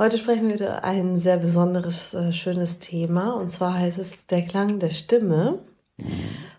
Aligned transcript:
Heute 0.00 0.16
sprechen 0.16 0.46
wir 0.46 0.54
über 0.54 0.84
ein 0.84 1.18
sehr 1.18 1.38
besonderes, 1.38 2.14
äh, 2.14 2.32
schönes 2.32 2.78
Thema. 2.78 3.32
Und 3.32 3.50
zwar 3.50 3.74
heißt 3.74 3.98
es 3.98 4.26
der 4.26 4.42
Klang 4.42 4.78
der 4.78 4.90
Stimme. 4.90 5.58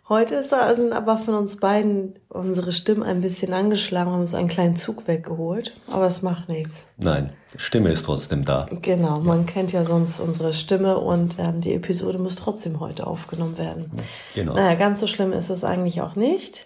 Heute 0.10 0.36
ist 0.36 0.52
da, 0.52 0.76
sind 0.76 0.92
aber 0.92 1.18
von 1.18 1.36
uns 1.36 1.56
beiden 1.56 2.20
unsere 2.28 2.74
Stimmen 2.74 3.02
ein 3.02 3.22
bisschen 3.22 3.54
angeschlagen, 3.54 4.12
haben 4.12 4.20
uns 4.20 4.34
einen 4.34 4.50
kleinen 4.50 4.76
Zug 4.76 5.08
weggeholt. 5.08 5.74
Aber 5.90 6.06
es 6.06 6.22
macht 6.22 6.50
nichts. 6.50 6.88
Nein, 6.98 7.32
Stimme 7.56 7.92
ist 7.92 8.04
trotzdem 8.04 8.44
da. 8.44 8.68
Genau, 8.82 9.22
man 9.22 9.46
kennt 9.46 9.72
ja 9.72 9.86
sonst 9.86 10.20
unsere 10.20 10.54
Stimme 10.54 10.98
und 10.98 11.40
ähm, 11.40 11.62
die 11.62 11.74
Episode 11.76 12.18
muss 12.18 12.36
trotzdem 12.36 12.82
heute 12.82 13.08
aufgenommen 13.08 13.58
werden. 13.58 13.90
Genau. 14.36 14.56
Naja, 14.56 14.76
ganz 14.76 15.00
so 15.00 15.08
schlimm 15.08 15.32
ist 15.32 15.50
es 15.50 15.64
eigentlich 15.64 16.02
auch 16.02 16.18
nicht. 16.18 16.66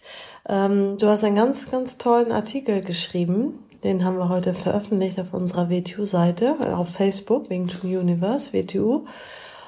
Ähm, 0.50 0.98
du 0.98 1.06
hast 1.08 1.24
einen 1.24 1.36
ganz, 1.36 1.70
ganz 1.70 2.00
tollen 2.00 2.32
Artikel 2.32 2.82
geschrieben 2.82 3.60
den 3.84 4.06
haben 4.06 4.18
wir 4.18 4.30
heute 4.30 4.54
veröffentlicht 4.54 5.20
auf 5.20 5.34
unserer 5.34 5.70
WTU-Seite, 5.70 6.76
auf 6.76 6.90
Facebook, 6.90 7.50
Wing 7.50 7.68
Chun 7.68 7.96
Universe, 7.96 8.54
WTU. 8.54 9.06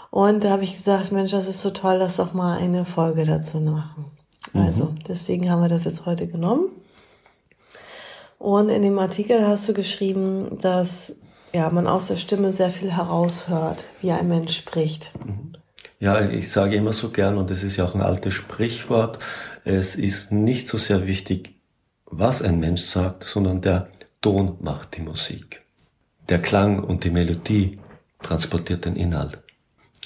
Und 0.09 0.43
da 0.43 0.51
habe 0.51 0.63
ich 0.63 0.75
gesagt, 0.75 1.11
Mensch, 1.11 1.31
das 1.31 1.47
ist 1.47 1.61
so 1.61 1.71
toll, 1.71 1.97
lass 1.99 2.17
doch 2.17 2.33
mal 2.33 2.57
eine 2.57 2.85
Folge 2.85 3.25
dazu 3.25 3.59
machen. 3.59 4.05
Mhm. 4.53 4.61
Also, 4.61 4.93
deswegen 5.07 5.49
haben 5.49 5.61
wir 5.61 5.69
das 5.69 5.83
jetzt 5.83 6.05
heute 6.05 6.27
genommen. 6.27 6.69
Und 8.37 8.69
in 8.69 8.81
dem 8.81 8.97
Artikel 8.99 9.45
hast 9.45 9.67
du 9.67 9.73
geschrieben, 9.73 10.57
dass 10.61 11.15
ja, 11.53 11.69
man 11.69 11.87
aus 11.87 12.07
der 12.07 12.15
Stimme 12.15 12.51
sehr 12.53 12.69
viel 12.69 12.91
heraushört, 12.91 13.87
wie 14.01 14.11
ein 14.11 14.27
Mensch 14.27 14.55
spricht. 14.55 15.11
Mhm. 15.25 15.53
Ja, 15.99 16.21
ich 16.21 16.51
sage 16.51 16.75
immer 16.75 16.93
so 16.93 17.09
gern, 17.09 17.37
und 17.37 17.49
das 17.49 17.63
ist 17.63 17.77
ja 17.77 17.85
auch 17.85 17.95
ein 17.95 18.01
altes 18.01 18.33
Sprichwort, 18.33 19.19
es 19.63 19.95
ist 19.95 20.31
nicht 20.31 20.67
so 20.67 20.77
sehr 20.77 21.07
wichtig, 21.07 21.55
was 22.05 22.41
ein 22.41 22.59
Mensch 22.59 22.81
sagt, 22.81 23.23
sondern 23.23 23.61
der 23.61 23.87
Ton 24.25 24.57
macht 24.59 24.97
die 24.97 25.03
Musik. 25.03 25.61
Der 26.29 26.41
Klang 26.41 26.83
und 26.83 27.03
die 27.03 27.11
Melodie 27.11 27.77
transportiert 28.23 28.85
den 28.85 28.95
Inhalt. 28.95 29.37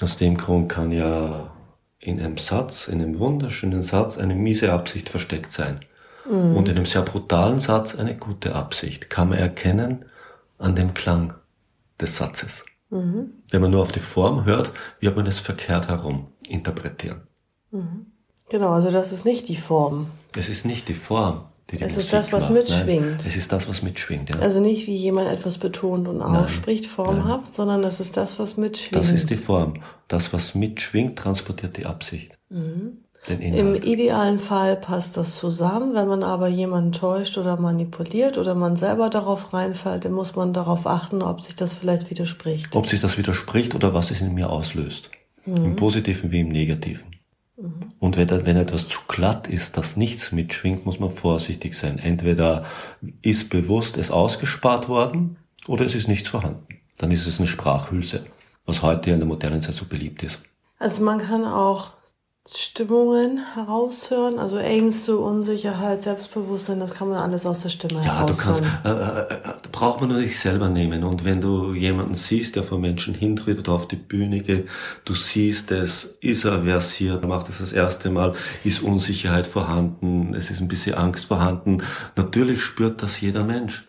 Aus 0.02 0.18
dem 0.18 0.36
Grund 0.36 0.68
kann 0.68 0.92
ja 0.92 1.50
in 1.98 2.20
einem 2.20 2.36
Satz, 2.36 2.86
in 2.86 3.00
einem 3.00 3.18
wunderschönen 3.18 3.80
Satz, 3.80 4.18
eine 4.18 4.34
miese 4.34 4.74
Absicht 4.74 5.08
versteckt 5.08 5.52
sein. 5.52 5.80
Mhm. 6.30 6.54
Und 6.54 6.68
in 6.68 6.76
einem 6.76 6.84
sehr 6.84 7.00
brutalen 7.00 7.60
Satz 7.60 7.94
eine 7.94 8.14
gute 8.14 8.54
Absicht. 8.54 9.08
Kann 9.08 9.30
man 9.30 9.38
erkennen 9.38 10.04
an 10.58 10.74
dem 10.74 10.92
Klang 10.92 11.32
des 11.98 12.18
Satzes. 12.18 12.66
Mhm. 12.90 13.30
Wenn 13.48 13.62
man 13.62 13.70
nur 13.70 13.80
auf 13.80 13.92
die 13.92 14.00
Form 14.00 14.44
hört, 14.44 14.70
wird 14.98 15.16
man 15.16 15.26
es 15.26 15.40
verkehrt 15.40 15.88
herum 15.88 16.26
interpretieren. 16.46 17.22
Mhm. 17.70 18.04
Genau, 18.50 18.72
also 18.72 18.90
das 18.90 19.12
ist 19.12 19.24
nicht 19.24 19.48
die 19.48 19.56
Form. 19.56 20.10
Es 20.36 20.50
ist 20.50 20.66
nicht 20.66 20.88
die 20.88 20.94
Form 20.94 21.49
die 21.70 21.76
die 21.76 21.84
es 21.84 21.96
Musik 21.96 22.04
ist 22.04 22.12
das, 22.12 22.32
was 22.32 22.44
macht. 22.44 22.58
mitschwingt. 22.58 23.18
Nein, 23.18 23.24
es 23.26 23.36
ist 23.36 23.52
das, 23.52 23.68
was 23.68 23.82
mitschwingt. 23.82 24.34
Ja. 24.34 24.40
Also 24.40 24.60
nicht 24.60 24.86
wie 24.86 24.96
jemand 24.96 25.28
etwas 25.28 25.58
betont 25.58 26.08
und 26.08 26.22
ausspricht, 26.22 26.86
formhaft, 26.86 27.52
sondern 27.52 27.82
das 27.82 28.00
ist 28.00 28.16
das, 28.16 28.38
was 28.38 28.56
mitschwingt. 28.56 29.04
Das 29.04 29.12
ist 29.12 29.30
die 29.30 29.36
Form. 29.36 29.74
Das, 30.08 30.32
was 30.32 30.54
mitschwingt, 30.54 31.18
transportiert 31.18 31.76
die 31.76 31.86
Absicht. 31.86 32.38
Mhm. 32.48 32.98
Im 33.28 33.74
idealen 33.74 34.38
Fall 34.38 34.76
passt 34.76 35.16
das 35.16 35.38
zusammen. 35.38 35.94
Wenn 35.94 36.08
man 36.08 36.22
aber 36.22 36.48
jemanden 36.48 36.92
täuscht 36.92 37.36
oder 37.36 37.58
manipuliert 37.58 38.38
oder 38.38 38.54
man 38.54 38.76
selber 38.76 39.10
darauf 39.10 39.52
reinfällt, 39.52 40.06
dann 40.06 40.12
muss 40.12 40.36
man 40.36 40.54
darauf 40.54 40.86
achten, 40.86 41.20
ob 41.20 41.42
sich 41.42 41.54
das 41.54 41.74
vielleicht 41.74 42.08
widerspricht. 42.08 42.74
Ob 42.74 42.86
sich 42.86 43.00
das 43.00 43.18
widerspricht 43.18 43.74
oder 43.74 43.92
was 43.92 44.10
es 44.10 44.22
in 44.22 44.32
mir 44.32 44.48
auslöst. 44.48 45.10
Mhm. 45.44 45.56
Im 45.56 45.76
Positiven 45.76 46.32
wie 46.32 46.40
im 46.40 46.48
Negativen. 46.48 47.19
Und 47.98 48.16
wenn, 48.16 48.28
wenn 48.46 48.56
etwas 48.56 48.88
zu 48.88 49.00
glatt 49.08 49.46
ist, 49.46 49.76
das 49.76 49.96
nichts 49.96 50.32
mitschwingt, 50.32 50.86
muss 50.86 51.00
man 51.00 51.10
vorsichtig 51.10 51.74
sein. 51.74 51.98
Entweder 51.98 52.64
ist 53.22 53.50
bewusst 53.50 53.96
es 53.96 54.10
ausgespart 54.10 54.88
worden 54.88 55.36
oder 55.66 55.84
es 55.84 55.94
ist 55.94 56.08
nichts 56.08 56.28
vorhanden. 56.28 56.66
Dann 56.98 57.10
ist 57.10 57.26
es 57.26 57.38
eine 57.38 57.46
Sprachhülse, 57.46 58.24
was 58.66 58.82
heute 58.82 59.10
in 59.10 59.18
der 59.18 59.28
modernen 59.28 59.62
Zeit 59.62 59.74
so 59.74 59.84
beliebt 59.84 60.22
ist. 60.22 60.40
Also 60.78 61.02
man 61.02 61.18
kann 61.18 61.44
auch 61.44 61.92
Stimmungen 62.48 63.38
heraushören, 63.54 64.38
also 64.38 64.56
Ängste, 64.56 65.18
Unsicherheit, 65.18 66.02
Selbstbewusstsein, 66.02 66.80
das 66.80 66.94
kann 66.94 67.08
man 67.08 67.18
alles 67.18 67.44
aus 67.44 67.60
der 67.60 67.68
Stimme 67.68 68.02
ja, 68.02 68.20
heraushören. 68.20 68.64
Ja, 68.64 68.92
du 68.92 68.98
kannst, 68.98 69.32
äh, 69.32 69.34
äh, 69.34 69.50
äh, 69.50 69.54
braucht 69.70 70.00
man 70.00 70.08
nur 70.08 70.20
dich 70.20 70.38
selber 70.38 70.70
nehmen. 70.70 71.04
Und 71.04 71.26
wenn 71.26 71.42
du 71.42 71.74
jemanden 71.74 72.14
siehst, 72.14 72.56
der 72.56 72.62
vor 72.62 72.78
Menschen 72.78 73.14
hintritt 73.14 73.58
oder 73.58 73.72
auf 73.72 73.88
die 73.88 73.96
Bühne 73.96 74.40
geht, 74.40 74.68
du 75.04 75.12
siehst 75.12 75.70
es, 75.70 76.16
ist 76.20 76.44
er 76.44 76.62
versiert, 76.64 77.26
macht 77.28 77.50
es 77.50 77.58
das 77.58 77.72
erste 77.72 78.08
Mal, 78.08 78.32
ist 78.64 78.82
Unsicherheit 78.82 79.46
vorhanden, 79.46 80.32
es 80.34 80.50
ist 80.50 80.60
ein 80.60 80.68
bisschen 80.68 80.94
Angst 80.94 81.26
vorhanden. 81.26 81.82
Natürlich 82.16 82.62
spürt 82.62 83.02
das 83.02 83.20
jeder 83.20 83.44
Mensch. 83.44 83.86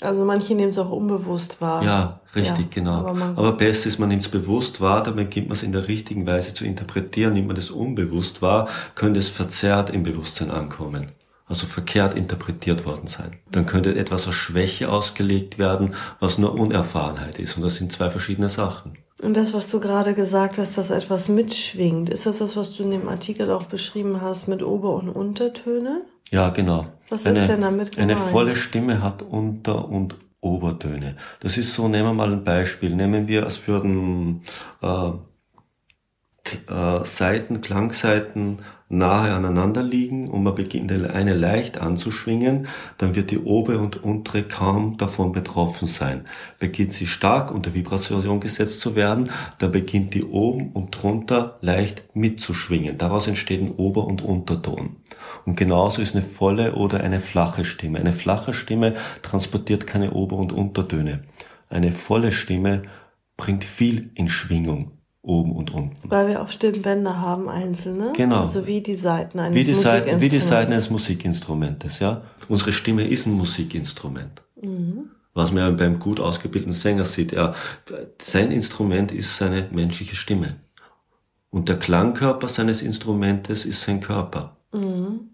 Also 0.00 0.24
manche 0.24 0.54
nehmen 0.54 0.70
es 0.70 0.78
auch 0.78 0.90
unbewusst 0.90 1.60
wahr. 1.60 1.82
Ja, 1.84 2.20
richtig, 2.34 2.66
ja, 2.66 2.70
genau. 2.70 3.06
Aber, 3.06 3.34
aber 3.36 3.52
besser 3.52 3.88
ist, 3.88 3.98
man 3.98 4.08
nimmt 4.08 4.22
es 4.22 4.28
bewusst 4.28 4.80
wahr, 4.80 5.02
damit 5.02 5.30
gibt 5.30 5.48
man 5.48 5.56
es 5.56 5.62
in 5.62 5.72
der 5.72 5.88
richtigen 5.88 6.26
Weise 6.26 6.54
zu 6.54 6.64
interpretieren. 6.64 7.34
Nimmt 7.34 7.48
man 7.48 7.56
das 7.56 7.70
unbewusst 7.70 8.40
wahr, 8.40 8.68
könnte 8.94 9.20
es 9.20 9.28
verzerrt 9.28 9.90
im 9.90 10.02
Bewusstsein 10.02 10.50
ankommen. 10.50 11.12
Also 11.46 11.66
verkehrt 11.66 12.14
interpretiert 12.14 12.86
worden 12.86 13.08
sein. 13.08 13.36
Dann 13.50 13.66
könnte 13.66 13.96
etwas 13.96 14.26
als 14.26 14.36
Schwäche 14.36 14.90
ausgelegt 14.90 15.58
werden, 15.58 15.94
was 16.20 16.38
nur 16.38 16.54
Unerfahrenheit 16.54 17.40
ist. 17.40 17.56
Und 17.56 17.64
das 17.64 17.74
sind 17.74 17.90
zwei 17.90 18.08
verschiedene 18.08 18.48
Sachen. 18.48 18.96
Und 19.22 19.36
das, 19.36 19.52
was 19.52 19.68
du 19.68 19.80
gerade 19.80 20.14
gesagt 20.14 20.58
hast, 20.58 20.78
dass 20.78 20.90
etwas 20.90 21.28
mitschwingt, 21.28 22.08
ist 22.08 22.24
das 22.24 22.38
das, 22.38 22.56
was 22.56 22.74
du 22.76 22.84
in 22.84 22.92
dem 22.92 23.08
Artikel 23.08 23.50
auch 23.50 23.64
beschrieben 23.64 24.20
hast 24.22 24.48
mit 24.48 24.62
Ober- 24.62 24.94
und 24.94 25.10
Untertöne? 25.10 26.02
Ja, 26.30 26.50
genau. 26.50 26.86
Was 27.08 27.26
eine, 27.26 27.40
ist 27.40 27.48
denn 27.48 27.60
damit 27.60 27.96
gemeint? 27.96 28.12
Eine 28.12 28.30
volle 28.30 28.56
Stimme 28.56 29.02
hat 29.02 29.22
Unter- 29.22 29.88
und 29.88 30.14
Obertöne. 30.40 31.16
Das 31.40 31.58
ist 31.58 31.74
so, 31.74 31.88
nehmen 31.88 32.06
wir 32.06 32.14
mal 32.14 32.32
ein 32.32 32.44
Beispiel. 32.44 32.94
Nehmen 32.94 33.28
wir, 33.28 33.44
als 33.44 33.66
würden 33.66 34.42
äh, 34.82 35.10
äh, 36.68 37.04
Seiten, 37.04 37.60
Klangseiten 37.60 38.60
nahe 38.90 39.32
aneinander 39.32 39.84
liegen 39.84 40.28
und 40.28 40.42
man 40.42 40.56
beginnt 40.56 40.90
eine 40.90 41.32
leicht 41.32 41.78
anzuschwingen, 41.78 42.66
dann 42.98 43.14
wird 43.14 43.30
die 43.30 43.38
obere 43.38 43.78
und 43.78 44.02
untere 44.02 44.42
kaum 44.42 44.98
davon 44.98 45.30
betroffen 45.30 45.86
sein. 45.86 46.26
Beginnt 46.58 46.92
sie 46.92 47.06
stark 47.06 47.54
unter 47.54 47.72
Vibration 47.72 48.40
gesetzt 48.40 48.80
zu 48.80 48.96
werden, 48.96 49.30
dann 49.58 49.70
beginnt 49.70 50.14
die 50.14 50.24
oben 50.24 50.72
und 50.72 50.90
drunter 50.90 51.58
leicht 51.60 52.04
mitzuschwingen. 52.14 52.98
Daraus 52.98 53.28
entsteht 53.28 53.60
ein 53.60 53.70
Ober- 53.70 54.06
und 54.06 54.22
Unterton. 54.22 54.96
Und 55.46 55.56
genauso 55.56 56.02
ist 56.02 56.16
eine 56.16 56.24
volle 56.24 56.74
oder 56.74 57.00
eine 57.00 57.20
flache 57.20 57.64
Stimme. 57.64 58.00
Eine 58.00 58.12
flache 58.12 58.52
Stimme 58.52 58.94
transportiert 59.22 59.86
keine 59.86 60.10
Ober- 60.12 60.36
und 60.36 60.52
Untertöne. 60.52 61.22
Eine 61.68 61.92
volle 61.92 62.32
Stimme 62.32 62.82
bringt 63.36 63.64
viel 63.64 64.10
in 64.14 64.28
Schwingung 64.28 64.99
oben 65.22 65.52
und 65.52 65.72
unten. 65.72 66.10
Weil 66.10 66.28
wir 66.28 66.42
auch 66.42 66.48
Stimmbänder 66.48 67.20
haben, 67.20 67.48
einzelne. 67.48 68.12
Genau. 68.16 68.40
Also 68.40 68.66
wie 68.66 68.80
die 68.80 68.94
Seiten 68.94 69.38
eines 69.38 69.56
wie 69.56 69.64
die 69.64 69.74
Seiten, 69.74 70.20
Wie 70.20 70.28
die 70.28 70.40
Seiten 70.40 70.72
eines 70.72 70.90
Musikinstrumentes, 70.90 71.98
ja. 71.98 72.22
Unsere 72.48 72.72
Stimme 72.72 73.06
ist 73.06 73.26
ein 73.26 73.32
Musikinstrument. 73.32 74.42
Mhm. 74.60 75.10
Was 75.34 75.52
man 75.52 75.76
beim 75.76 75.98
gut 75.98 76.20
ausgebildeten 76.20 76.72
Sänger 76.72 77.04
sieht, 77.04 77.32
er, 77.32 77.54
sein 78.20 78.50
Instrument 78.50 79.12
ist 79.12 79.36
seine 79.36 79.68
menschliche 79.70 80.16
Stimme. 80.16 80.56
Und 81.50 81.68
der 81.68 81.78
Klangkörper 81.78 82.48
seines 82.48 82.82
Instrumentes 82.82 83.64
ist 83.64 83.82
sein 83.82 84.00
Körper. 84.00 84.56
Mhm. 84.72 85.30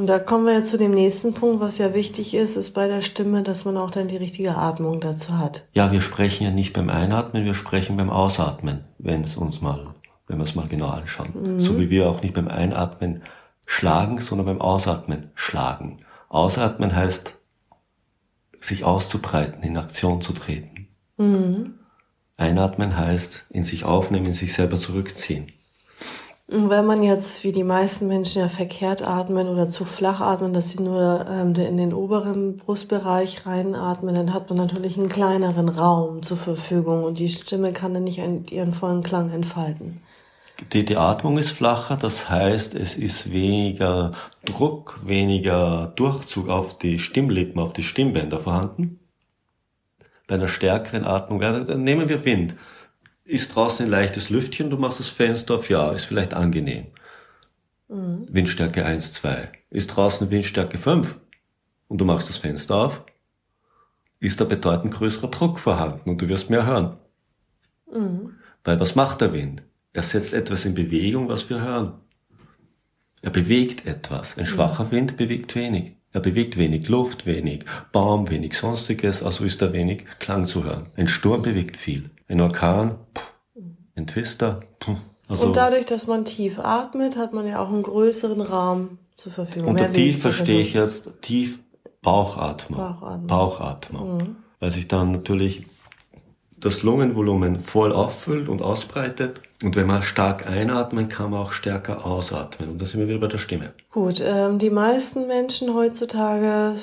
Und 0.00 0.06
da 0.06 0.18
kommen 0.18 0.46
wir 0.46 0.54
jetzt 0.54 0.70
zu 0.70 0.78
dem 0.78 0.92
nächsten 0.92 1.34
Punkt, 1.34 1.60
was 1.60 1.76
ja 1.76 1.92
wichtig 1.92 2.32
ist, 2.32 2.56
ist 2.56 2.70
bei 2.70 2.88
der 2.88 3.02
Stimme, 3.02 3.42
dass 3.42 3.66
man 3.66 3.76
auch 3.76 3.90
dann 3.90 4.08
die 4.08 4.16
richtige 4.16 4.56
Atmung 4.56 4.98
dazu 4.98 5.36
hat. 5.36 5.68
Ja, 5.74 5.92
wir 5.92 6.00
sprechen 6.00 6.44
ja 6.44 6.50
nicht 6.50 6.72
beim 6.72 6.88
Einatmen, 6.88 7.44
wir 7.44 7.52
sprechen 7.52 7.98
beim 7.98 8.08
Ausatmen, 8.08 8.86
wenn 8.96 9.22
es 9.22 9.36
uns 9.36 9.60
mal, 9.60 9.94
wenn 10.26 10.38
wir 10.38 10.44
es 10.44 10.54
mal 10.54 10.68
genau 10.68 10.88
anschauen. 10.88 11.34
Mhm. 11.34 11.60
So 11.60 11.78
wie 11.78 11.90
wir 11.90 12.08
auch 12.08 12.22
nicht 12.22 12.32
beim 12.32 12.48
Einatmen 12.48 13.20
schlagen, 13.66 14.16
sondern 14.20 14.46
beim 14.46 14.62
Ausatmen 14.62 15.32
schlagen. 15.34 15.98
Ausatmen 16.30 16.96
heißt, 16.96 17.36
sich 18.56 18.84
auszubreiten, 18.84 19.62
in 19.62 19.76
Aktion 19.76 20.22
zu 20.22 20.32
treten. 20.32 20.88
Mhm. 21.18 21.74
Einatmen 22.38 22.96
heißt, 22.96 23.48
in 23.50 23.64
sich 23.64 23.84
aufnehmen, 23.84 24.28
in 24.28 24.32
sich 24.32 24.54
selber 24.54 24.78
zurückziehen. 24.78 25.52
Wenn 26.52 26.84
man 26.84 27.04
jetzt, 27.04 27.44
wie 27.44 27.52
die 27.52 27.62
meisten 27.62 28.08
Menschen 28.08 28.42
ja 28.42 28.48
verkehrt 28.48 29.02
atmen 29.06 29.46
oder 29.46 29.68
zu 29.68 29.84
flach 29.84 30.20
atmen, 30.20 30.52
dass 30.52 30.70
sie 30.70 30.82
nur 30.82 31.24
ähm, 31.30 31.54
in 31.54 31.76
den 31.76 31.94
oberen 31.94 32.56
Brustbereich 32.56 33.46
reinatmen, 33.46 34.16
dann 34.16 34.34
hat 34.34 34.48
man 34.48 34.58
natürlich 34.58 34.98
einen 34.98 35.08
kleineren 35.08 35.68
Raum 35.68 36.24
zur 36.24 36.36
Verfügung 36.36 37.04
und 37.04 37.20
die 37.20 37.28
Stimme 37.28 37.72
kann 37.72 37.94
dann 37.94 38.02
nicht 38.02 38.18
ihren 38.50 38.72
vollen 38.72 39.04
Klang 39.04 39.30
entfalten. 39.30 40.02
Die, 40.72 40.84
die 40.84 40.96
Atmung 40.96 41.38
ist 41.38 41.50
flacher, 41.50 41.96
das 41.96 42.28
heißt, 42.28 42.74
es 42.74 42.96
ist 42.96 43.30
weniger 43.30 44.10
Druck, 44.44 45.00
weniger 45.04 45.92
Durchzug 45.94 46.48
auf 46.48 46.78
die 46.78 46.98
Stimmlippen, 46.98 47.60
auf 47.60 47.72
die 47.72 47.84
Stimmbänder 47.84 48.40
vorhanden. 48.40 48.98
Bei 50.26 50.34
einer 50.34 50.48
stärkeren 50.48 51.04
Atmung, 51.04 51.38
nehmen 51.38 52.08
wir 52.08 52.24
Wind 52.24 52.56
ist 53.24 53.54
draußen 53.54 53.86
ein 53.86 53.90
leichtes 53.90 54.30
Lüftchen, 54.30 54.70
du 54.70 54.76
machst 54.76 54.98
das 54.98 55.08
Fenster 55.08 55.54
auf, 55.54 55.68
ja, 55.68 55.92
ist 55.92 56.04
vielleicht 56.04 56.34
angenehm. 56.34 56.86
Mhm. 57.88 58.26
Windstärke 58.28 58.84
1, 58.84 59.12
2. 59.14 59.50
Ist 59.70 59.88
draußen 59.88 60.30
Windstärke 60.30 60.78
5 60.78 61.16
und 61.88 62.00
du 62.00 62.04
machst 62.04 62.28
das 62.28 62.38
Fenster 62.38 62.76
auf, 62.76 63.04
ist 64.20 64.40
da 64.40 64.44
bedeutend 64.44 64.94
größerer 64.94 65.30
Druck 65.30 65.58
vorhanden 65.58 66.10
und 66.10 66.22
du 66.22 66.28
wirst 66.28 66.50
mehr 66.50 66.66
hören. 66.66 66.96
Mhm. 67.92 68.34
Weil 68.64 68.78
was 68.78 68.94
macht 68.94 69.20
der 69.20 69.32
Wind? 69.32 69.62
Er 69.92 70.02
setzt 70.02 70.34
etwas 70.34 70.64
in 70.64 70.74
Bewegung, 70.74 71.28
was 71.28 71.48
wir 71.50 71.62
hören. 71.62 71.94
Er 73.22 73.30
bewegt 73.30 73.86
etwas. 73.86 74.38
Ein 74.38 74.46
schwacher 74.46 74.84
mhm. 74.84 74.90
Wind 74.92 75.16
bewegt 75.16 75.54
wenig. 75.54 75.96
Er 76.12 76.20
bewegt 76.20 76.56
wenig 76.56 76.88
Luft, 76.88 77.26
wenig 77.26 77.64
Baum, 77.92 78.30
wenig 78.30 78.54
sonstiges, 78.54 79.22
also 79.22 79.44
ist 79.44 79.62
da 79.62 79.72
wenig 79.72 80.04
Klang 80.18 80.44
zu 80.44 80.64
hören. 80.64 80.86
Ein 80.96 81.08
Sturm 81.08 81.42
bewegt 81.42 81.76
viel. 81.76 82.10
Ein 82.30 82.40
Orkan, 82.40 82.94
ein 83.96 84.06
Twister. 84.06 84.60
Also 85.28 85.48
und 85.48 85.56
dadurch, 85.56 85.84
dass 85.84 86.06
man 86.06 86.24
tief 86.24 86.60
atmet, 86.60 87.16
hat 87.16 87.32
man 87.32 87.44
ja 87.44 87.60
auch 87.60 87.68
einen 87.68 87.82
größeren 87.82 88.40
Raum 88.40 88.98
zur 89.16 89.32
Verfügung. 89.32 89.70
Unter 89.70 89.92
tief 89.92 90.22
verstehe 90.22 90.60
ich 90.60 90.74
jetzt 90.74 91.10
tief 91.22 91.58
Bauchatmung. 92.02 92.78
Bauchatmung. 92.78 93.26
Bauchatmung. 93.26 94.16
Mhm. 94.16 94.36
Weil 94.60 94.70
sich 94.70 94.86
dann 94.86 95.10
natürlich 95.10 95.66
das 96.60 96.84
Lungenvolumen 96.84 97.58
voll 97.58 97.92
auffüllt 97.92 98.48
und 98.48 98.62
ausbreitet. 98.62 99.40
Und 99.62 99.74
wenn 99.74 99.88
man 99.88 100.02
stark 100.02 100.46
einatmen, 100.46 101.08
kann 101.08 101.30
man 101.30 101.40
auch 101.40 101.52
stärker 101.52 102.06
ausatmen. 102.06 102.70
Und 102.70 102.80
da 102.80 102.86
sind 102.86 103.00
wir 103.00 103.08
wieder 103.08 103.18
bei 103.18 103.26
der 103.26 103.38
Stimme. 103.38 103.72
Gut, 103.90 104.22
ähm, 104.24 104.58
die 104.58 104.70
meisten 104.70 105.26
Menschen 105.26 105.74
heutzutage 105.74 106.74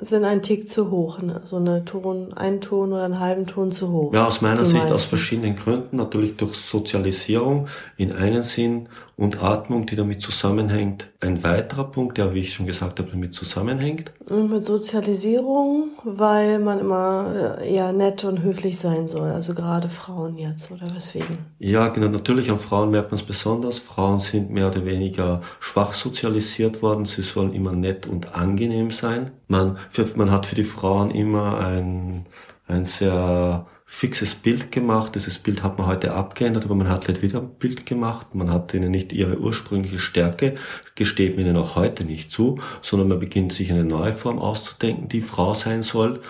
sind 0.00 0.24
ein 0.24 0.42
Tick 0.42 0.68
zu 0.68 0.90
hoch, 0.90 1.20
ne? 1.22 1.40
so 1.44 1.56
eine 1.56 1.84
Ton, 1.84 2.34
ein 2.34 2.60
Ton 2.60 2.92
oder 2.92 3.04
einen 3.04 3.18
halben 3.18 3.46
Ton 3.46 3.72
zu 3.72 3.90
hoch. 3.90 4.12
Ja, 4.12 4.26
aus 4.26 4.42
meiner 4.42 4.64
Sicht 4.64 4.82
meisten. 4.82 4.92
aus 4.92 5.04
verschiedenen 5.04 5.56
Gründen, 5.56 5.96
natürlich 5.96 6.36
durch 6.36 6.54
Sozialisierung 6.54 7.68
in 7.96 8.12
einen 8.12 8.42
Sinn 8.42 8.88
und 9.16 9.42
Atmung, 9.42 9.86
die 9.86 9.96
damit 9.96 10.20
zusammenhängt. 10.20 11.10
Ein 11.20 11.42
weiterer 11.42 11.84
Punkt, 11.84 12.18
der, 12.18 12.34
wie 12.34 12.40
ich 12.40 12.52
schon 12.52 12.66
gesagt 12.66 12.98
habe, 12.98 13.10
damit 13.10 13.32
zusammenhängt. 13.32 14.12
Mit 14.30 14.64
Sozialisierung, 14.64 15.90
weil 16.04 16.58
man 16.58 16.78
immer 16.78 17.56
äh, 17.60 17.74
eher 17.74 17.92
nett 17.92 18.24
und 18.24 18.42
höflich 18.42 18.78
sein 18.78 19.08
soll, 19.08 19.30
also 19.30 19.54
gerade 19.54 19.88
Frauen 19.88 20.36
jetzt, 20.36 20.70
oder 20.70 20.86
weswegen? 20.94 21.38
Ja, 21.58 21.88
genau, 21.88 22.08
natürlich 22.08 22.50
an 22.50 22.58
Frauen 22.58 22.90
merkt 22.90 23.12
man 23.12 23.20
es 23.20 23.26
besonders. 23.26 23.78
Frauen 23.78 24.18
sind 24.18 24.50
mehr 24.50 24.68
oder 24.68 24.84
weniger 24.84 25.40
schwach 25.58 25.94
sozialisiert 25.94 26.82
worden, 26.82 27.06
sie 27.06 27.22
sollen 27.22 27.54
immer 27.54 27.72
nett 27.72 28.06
und 28.06 28.34
angenehm 28.34 28.90
sein. 28.90 29.30
Man, 29.48 29.78
man 30.16 30.30
hat 30.30 30.44
für 30.44 30.54
die 30.54 30.64
Frauen 30.64 31.10
immer 31.10 31.58
ein, 31.58 32.26
ein 32.66 32.84
sehr 32.84 33.66
fixes 33.88 34.34
Bild 34.34 34.72
gemacht. 34.72 35.14
Dieses 35.14 35.38
Bild 35.38 35.62
hat 35.62 35.78
man 35.78 35.86
heute 35.86 36.12
abgeändert, 36.12 36.64
aber 36.64 36.74
man 36.74 36.88
hat 36.88 37.06
halt 37.06 37.22
wieder 37.22 37.40
ein 37.40 37.50
Bild 37.50 37.86
gemacht. 37.86 38.34
Man 38.34 38.50
hat 38.50 38.74
ihnen 38.74 38.90
nicht 38.90 39.12
ihre 39.12 39.38
ursprüngliche 39.38 40.00
Stärke, 40.00 40.56
gesteht 40.96 41.38
ihnen 41.38 41.56
auch 41.56 41.76
heute 41.76 42.04
nicht 42.04 42.30
zu, 42.30 42.58
sondern 42.82 43.08
man 43.08 43.20
beginnt 43.20 43.52
sich 43.52 43.70
eine 43.70 43.84
neue 43.84 44.12
Form 44.12 44.40
auszudenken, 44.40 45.08
die 45.08 45.22
Frau 45.22 45.54
sein 45.54 45.82
soll, 45.82 46.20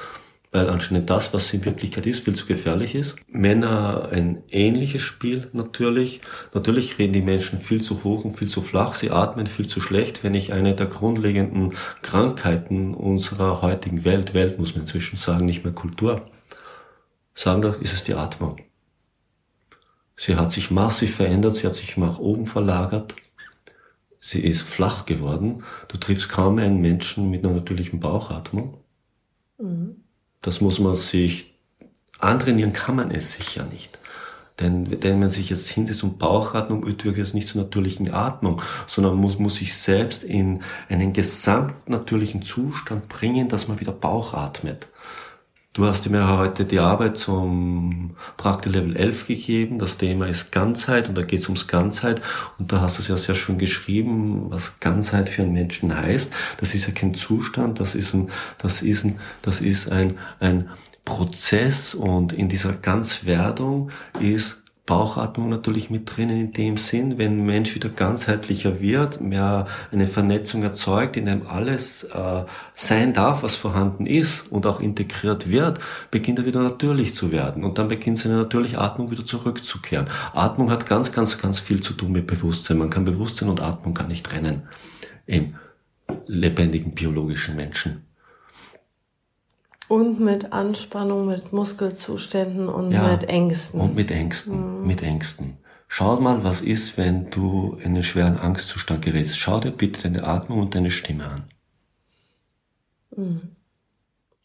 weil 0.52 0.68
anscheinend 0.68 1.10
das, 1.10 1.32
was 1.34 1.48
sie 1.48 1.56
in 1.56 1.64
Wirklichkeit 1.64 2.06
ist, 2.06 2.24
viel 2.24 2.34
zu 2.34 2.46
gefährlich 2.46 2.94
ist. 2.94 3.16
Männer 3.28 4.10
ein 4.12 4.42
ähnliches 4.50 5.02
Spiel 5.02 5.48
natürlich. 5.52 6.20
Natürlich 6.54 6.98
reden 6.98 7.14
die 7.14 7.22
Menschen 7.22 7.58
viel 7.58 7.80
zu 7.80 8.04
hoch 8.04 8.24
und 8.24 8.38
viel 8.38 8.48
zu 8.48 8.60
flach, 8.60 8.94
sie 8.94 9.10
atmen 9.10 9.46
viel 9.46 9.66
zu 9.66 9.80
schlecht, 9.80 10.22
wenn 10.22 10.34
ich 10.34 10.52
eine 10.52 10.74
der 10.74 10.86
grundlegenden 10.86 11.72
Krankheiten 12.02 12.94
unserer 12.94 13.62
heutigen 13.62 14.04
Welt, 14.04 14.34
Welt 14.34 14.58
muss 14.58 14.74
man 14.74 14.82
inzwischen 14.82 15.16
sagen, 15.16 15.46
nicht 15.46 15.64
mehr 15.64 15.74
Kultur, 15.74 16.22
sagen 17.36 17.62
doch, 17.62 17.80
ist 17.80 17.92
es 17.92 18.02
die 18.02 18.14
Atmung. 18.14 18.56
Sie 20.16 20.36
hat 20.36 20.50
sich 20.50 20.70
massiv 20.70 21.16
verändert, 21.16 21.56
sie 21.56 21.66
hat 21.66 21.76
sich 21.76 21.96
nach 21.98 22.18
oben 22.18 22.46
verlagert, 22.46 23.14
sie 24.18 24.40
ist 24.40 24.62
flach 24.62 25.04
geworden. 25.04 25.62
Du 25.88 25.98
triffst 25.98 26.30
kaum 26.30 26.58
einen 26.58 26.80
Menschen 26.80 27.30
mit 27.30 27.44
einer 27.44 27.54
natürlichen 27.54 28.00
Bauchatmung. 28.00 28.78
Mhm. 29.58 29.96
Das 30.40 30.60
muss 30.62 30.78
man 30.78 30.94
sich 30.94 31.54
antrainieren, 32.18 32.72
kann 32.72 32.96
man 32.96 33.10
es 33.10 33.34
sicher 33.34 33.64
nicht. 33.64 33.98
Denn 34.60 35.02
wenn 35.02 35.20
man 35.20 35.30
sich 35.30 35.50
jetzt 35.50 35.68
hinsetzt 35.68 36.02
und 36.02 36.18
Bauchatmung 36.18 36.82
übt, 36.86 37.04
wirklich 37.04 37.34
nicht 37.34 37.48
zur 37.48 37.60
natürlichen 37.60 38.10
Atmung, 38.10 38.62
sondern 38.86 39.16
muss, 39.16 39.38
muss 39.38 39.56
sich 39.56 39.76
selbst 39.76 40.24
in 40.24 40.62
einen 40.88 41.12
gesamtnatürlichen 41.12 42.42
Zustand 42.42 43.10
bringen, 43.10 43.48
dass 43.50 43.68
man 43.68 43.80
wieder 43.80 43.92
Bauchatmet. 43.92 44.88
Du 45.76 45.84
hast 45.84 46.08
mir 46.08 46.38
heute 46.38 46.64
die 46.64 46.78
Arbeit 46.78 47.18
zum 47.18 48.12
Praktik 48.38 48.72
Level 48.72 48.96
11 48.96 49.26
gegeben. 49.26 49.78
Das 49.78 49.98
Thema 49.98 50.26
ist 50.26 50.50
Ganzheit 50.50 51.06
und 51.06 51.18
da 51.18 51.22
geht 51.22 51.40
es 51.40 51.48
ums 51.48 51.66
Ganzheit. 51.66 52.22
Und 52.58 52.72
da 52.72 52.80
hast 52.80 52.96
du 52.96 53.02
es 53.02 53.08
ja 53.08 53.18
sehr 53.18 53.34
schön 53.34 53.58
geschrieben, 53.58 54.46
was 54.48 54.80
Ganzheit 54.80 55.28
für 55.28 55.42
einen 55.42 55.52
Menschen 55.52 55.94
heißt. 55.94 56.32
Das 56.56 56.74
ist 56.74 56.86
ja 56.86 56.94
kein 56.94 57.12
Zustand, 57.12 57.78
das 57.78 57.94
ist 57.94 58.14
ein, 58.14 58.30
das 58.56 58.80
ist 58.80 59.04
ein, 59.04 59.18
das 59.42 59.60
ist 59.60 59.92
ein, 59.92 60.14
ein 60.40 60.70
Prozess 61.04 61.92
und 61.94 62.32
in 62.32 62.48
dieser 62.48 62.72
Ganzwerdung 62.72 63.90
ist 64.18 64.62
Bauchatmung 64.86 65.48
natürlich 65.48 65.90
mit 65.90 66.16
drinnen 66.16 66.40
in 66.40 66.52
dem 66.52 66.76
Sinn, 66.76 67.18
wenn 67.18 67.40
ein 67.40 67.46
Mensch 67.46 67.74
wieder 67.74 67.88
ganzheitlicher 67.88 68.80
wird, 68.80 69.20
mehr 69.20 69.66
eine 69.90 70.06
Vernetzung 70.06 70.62
erzeugt, 70.62 71.16
in 71.16 71.26
dem 71.26 71.46
alles 71.48 72.04
äh, 72.04 72.44
sein 72.72 73.12
darf, 73.12 73.42
was 73.42 73.56
vorhanden 73.56 74.06
ist 74.06 74.50
und 74.50 74.64
auch 74.64 74.78
integriert 74.78 75.50
wird, 75.50 75.80
beginnt 76.12 76.38
er 76.38 76.46
wieder 76.46 76.62
natürlich 76.62 77.16
zu 77.16 77.32
werden 77.32 77.64
und 77.64 77.78
dann 77.78 77.88
beginnt 77.88 78.18
seine 78.18 78.36
natürliche 78.36 78.80
Atmung 78.80 79.10
wieder 79.10 79.26
zurückzukehren. 79.26 80.06
Atmung 80.32 80.70
hat 80.70 80.86
ganz, 80.86 81.10
ganz, 81.10 81.36
ganz 81.38 81.58
viel 81.58 81.80
zu 81.80 81.92
tun 81.92 82.12
mit 82.12 82.28
Bewusstsein. 82.28 82.78
Man 82.78 82.90
kann 82.90 83.04
Bewusstsein 83.04 83.48
und 83.48 83.60
Atmung 83.60 83.92
gar 83.92 84.06
nicht 84.06 84.24
trennen 84.24 84.62
im 85.26 85.56
lebendigen 86.26 86.92
biologischen 86.92 87.56
Menschen. 87.56 88.05
Und 89.88 90.20
mit 90.20 90.52
Anspannung, 90.52 91.26
mit 91.26 91.52
Muskelzuständen 91.52 92.68
und 92.68 92.90
ja, 92.90 93.08
mit 93.08 93.24
Ängsten. 93.24 93.80
Und 93.80 93.94
mit 93.94 94.10
Ängsten, 94.10 94.80
mhm. 94.80 94.86
mit 94.86 95.02
Ängsten. 95.02 95.58
Schau 95.88 96.20
mal, 96.20 96.42
was 96.42 96.60
ist, 96.60 96.96
wenn 96.96 97.30
du 97.30 97.76
in 97.80 97.92
einen 97.92 98.02
schweren 98.02 98.38
Angstzustand 98.38 99.02
gerätst. 99.02 99.38
Schau 99.38 99.60
dir 99.60 99.70
bitte 99.70 100.02
deine 100.02 100.24
Atmung 100.24 100.60
und 100.60 100.74
deine 100.74 100.90
Stimme 100.90 101.26
an. 101.26 101.44
Mhm. 103.16 103.55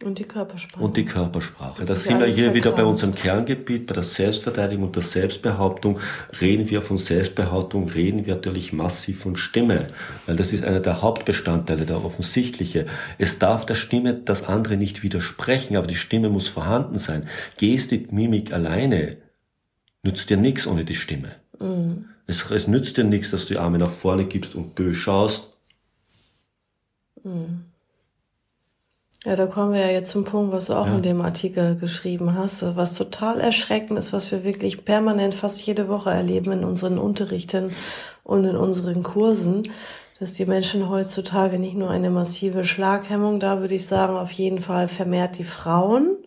Und 0.04 0.18
die 0.18 0.24
Körpersprache. 0.24 0.84
Und 0.84 0.98
die 0.98 1.06
Körpersprache. 1.06 1.86
Da 1.86 1.96
sind 1.96 2.20
wir 2.20 2.28
hier 2.28 2.54
wieder 2.54 2.72
bei 2.72 2.84
unserem 2.84 3.14
Kerngebiet, 3.14 3.86
bei 3.88 3.94
der 3.94 4.04
Selbstverteidigung 4.04 4.86
und 4.86 4.96
der 4.96 5.04
Selbstbehauptung. 5.04 6.00
Reden 6.40 6.70
wir 6.70 6.82
von 6.82 6.98
Selbstbehauptung, 6.98 7.90
reden 7.90 8.26
wir 8.26 8.36
natürlich 8.36 8.74
massiv 8.74 9.20
von 9.22 9.36
Stimme, 9.36 9.88
weil 10.26 10.36
das 10.36 10.54
ist 10.54 10.64
einer 10.64 10.80
der 10.80 11.02
Hauptbestandteile, 11.02 11.86
der 11.86 12.04
offensichtliche. 12.04 12.88
Es 13.18 13.38
darf 13.38 13.66
der 13.66 13.76
Stimme 13.76 14.14
das 14.14 14.44
andere 14.44 14.78
nicht 14.78 15.04
widersprechen, 15.04 15.76
aber 15.78 15.88
die 15.88 15.96
Stimme 15.96 16.30
muss 16.30 16.48
vorhanden 16.48 16.98
sein. 16.98 17.28
Gestik, 17.58 18.12
Mimik 18.12 18.54
alleine 18.54 19.18
nützt 20.04 20.30
dir 20.30 20.38
nichts 20.38 20.66
ohne 20.66 20.84
die 20.84 20.96
Stimme. 20.96 21.36
Mhm. 21.60 22.06
Es, 22.28 22.50
es 22.50 22.68
nützt 22.68 22.98
dir 22.98 23.04
nichts, 23.04 23.32
dass 23.32 23.46
du 23.46 23.54
die 23.54 23.60
Arme 23.60 23.78
nach 23.78 23.92
vorne 23.92 24.26
gibst 24.26 24.56
und 24.56 24.74
böse 24.74 24.96
schaust. 24.96 25.58
Mhm. 27.24 27.71
Ja, 29.24 29.36
da 29.36 29.46
kommen 29.46 29.74
wir 29.74 29.82
ja 29.82 29.92
jetzt 29.92 30.12
zum 30.12 30.24
Punkt, 30.24 30.52
was 30.52 30.66
du 30.66 30.74
auch 30.74 30.88
ja. 30.88 30.96
in 30.96 31.04
dem 31.04 31.22
Artikel 31.22 31.76
geschrieben 31.76 32.34
hast, 32.34 32.64
was 32.76 32.96
total 32.96 33.40
erschreckend 33.40 34.00
ist, 34.00 34.14
was 34.14 34.32
wir 34.32 34.44
wirklich 34.44 34.84
permanent 34.84 35.36
fast 35.36 35.62
jede 35.62 35.88
Woche 35.88 36.10
erleben 36.10 36.52
in 36.54 36.64
unseren 36.64 36.98
Unterrichten 36.98 37.72
und 38.24 38.46
in 38.46 38.58
unseren 38.58 39.04
Kursen, 39.04 39.62
dass 40.20 40.34
die 40.34 40.48
Menschen 40.48 40.90
heutzutage 40.90 41.60
nicht 41.60 41.76
nur 41.76 41.92
eine 41.92 42.10
massive 42.10 42.64
Schlaghemmung, 42.64 43.40
da 43.40 43.60
würde 43.60 43.76
ich 43.76 43.86
sagen, 43.86 44.16
auf 44.18 44.32
jeden 44.32 44.60
Fall 44.60 44.88
vermehrt 44.88 45.38
die 45.38 45.44
Frauen 45.44 46.18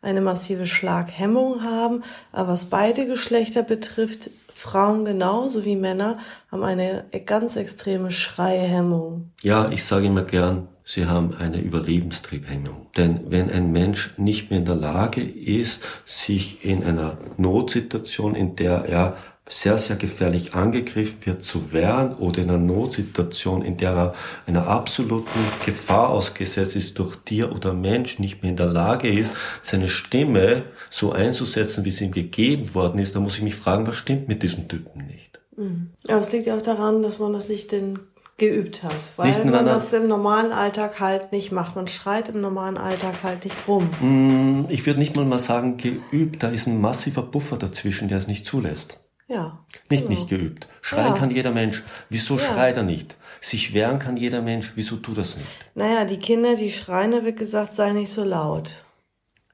eine 0.00 0.20
massive 0.20 0.66
Schlaghemmung 0.66 1.62
haben, 1.62 2.02
aber 2.32 2.48
was 2.48 2.64
beide 2.64 3.06
Geschlechter 3.06 3.62
betrifft, 3.62 4.30
Frauen 4.62 5.04
genauso 5.04 5.64
wie 5.64 5.74
Männer 5.74 6.18
haben 6.52 6.62
eine 6.62 7.04
ganz 7.26 7.56
extreme 7.56 8.12
Schreihemmung. 8.12 9.32
Ja, 9.42 9.68
ich 9.72 9.82
sage 9.82 10.06
immer 10.06 10.22
gern, 10.22 10.68
sie 10.84 11.06
haben 11.06 11.34
eine 11.34 11.60
Überlebenstriebhemmung. 11.60 12.86
Denn 12.96 13.32
wenn 13.32 13.50
ein 13.50 13.72
Mensch 13.72 14.14
nicht 14.18 14.50
mehr 14.50 14.60
in 14.60 14.64
der 14.64 14.76
Lage 14.76 15.20
ist, 15.20 15.80
sich 16.04 16.64
in 16.64 16.84
einer 16.84 17.18
Notsituation, 17.38 18.36
in 18.36 18.54
der 18.54 18.84
er 18.84 19.16
sehr, 19.48 19.76
sehr 19.76 19.96
gefährlich 19.96 20.54
angegriffen 20.54 21.18
wird, 21.24 21.44
zu 21.44 21.72
wehren 21.72 22.14
oder 22.14 22.42
in 22.42 22.48
einer 22.48 22.58
Notsituation, 22.58 23.62
in 23.62 23.76
der 23.76 23.90
er 23.90 24.14
einer 24.46 24.68
absoluten 24.68 25.40
Gefahr 25.66 26.10
ausgesetzt 26.10 26.76
ist, 26.76 26.98
durch 26.98 27.16
Tier 27.24 27.52
oder 27.52 27.74
Mensch 27.74 28.18
nicht 28.18 28.42
mehr 28.42 28.50
in 28.50 28.56
der 28.56 28.66
Lage 28.66 29.08
ist, 29.08 29.34
seine 29.62 29.88
Stimme 29.88 30.62
so 30.90 31.12
einzusetzen, 31.12 31.84
wie 31.84 31.90
sie 31.90 32.04
ihm 32.04 32.12
gegeben 32.12 32.74
worden 32.74 33.00
ist, 33.00 33.16
dann 33.16 33.24
muss 33.24 33.36
ich 33.36 33.42
mich 33.42 33.56
fragen, 33.56 33.86
was 33.86 33.96
stimmt 33.96 34.28
mit 34.28 34.42
diesem 34.42 34.68
Typen 34.68 35.06
nicht? 35.06 35.40
Mhm. 35.56 35.90
Aber 36.08 36.20
es 36.20 36.32
liegt 36.32 36.46
ja 36.46 36.56
auch 36.56 36.62
daran, 36.62 37.02
dass 37.02 37.18
man 37.18 37.32
das 37.32 37.48
nicht 37.48 37.72
in 37.72 37.98
geübt 38.38 38.82
hat, 38.82 39.10
weil 39.16 39.44
man 39.44 39.66
das 39.66 39.92
im 39.92 40.08
normalen 40.08 40.52
Alltag 40.52 40.98
halt 40.98 41.30
nicht 41.30 41.52
macht. 41.52 41.76
Man 41.76 41.86
schreit 41.86 42.28
im 42.28 42.40
normalen 42.40 42.76
Alltag 42.76 43.22
halt 43.22 43.44
nicht 43.44 43.68
rum. 43.68 43.90
Mm, 44.00 44.64
ich 44.68 44.84
würde 44.84 44.98
nicht 44.98 45.14
mal 45.14 45.24
mal 45.24 45.38
sagen 45.38 45.76
geübt, 45.76 46.42
da 46.42 46.48
ist 46.48 46.66
ein 46.66 46.80
massiver 46.80 47.22
Buffer 47.22 47.56
dazwischen, 47.56 48.08
der 48.08 48.18
es 48.18 48.26
nicht 48.26 48.44
zulässt. 48.44 48.98
Ja. 49.32 49.58
Nicht 49.88 50.08
genau. 50.08 50.14
nicht 50.14 50.28
geübt. 50.28 50.68
Schreien 50.82 51.14
ja. 51.14 51.18
kann 51.18 51.30
jeder 51.30 51.52
Mensch. 51.52 51.82
Wieso 52.10 52.36
ja. 52.36 52.44
schreit 52.44 52.76
er 52.76 52.82
nicht? 52.82 53.16
Sich 53.40 53.72
wehren 53.72 53.98
kann 53.98 54.16
jeder 54.16 54.42
Mensch. 54.42 54.72
Wieso 54.74 54.96
tut 54.96 55.16
das 55.16 55.36
nicht? 55.36 55.48
Naja, 55.74 56.04
die 56.04 56.18
Kinder, 56.18 56.54
die 56.54 56.70
schreien, 56.70 57.12
da 57.12 57.24
wird 57.24 57.38
gesagt, 57.38 57.72
sei 57.72 57.92
nicht 57.92 58.12
so 58.12 58.24
laut. 58.24 58.72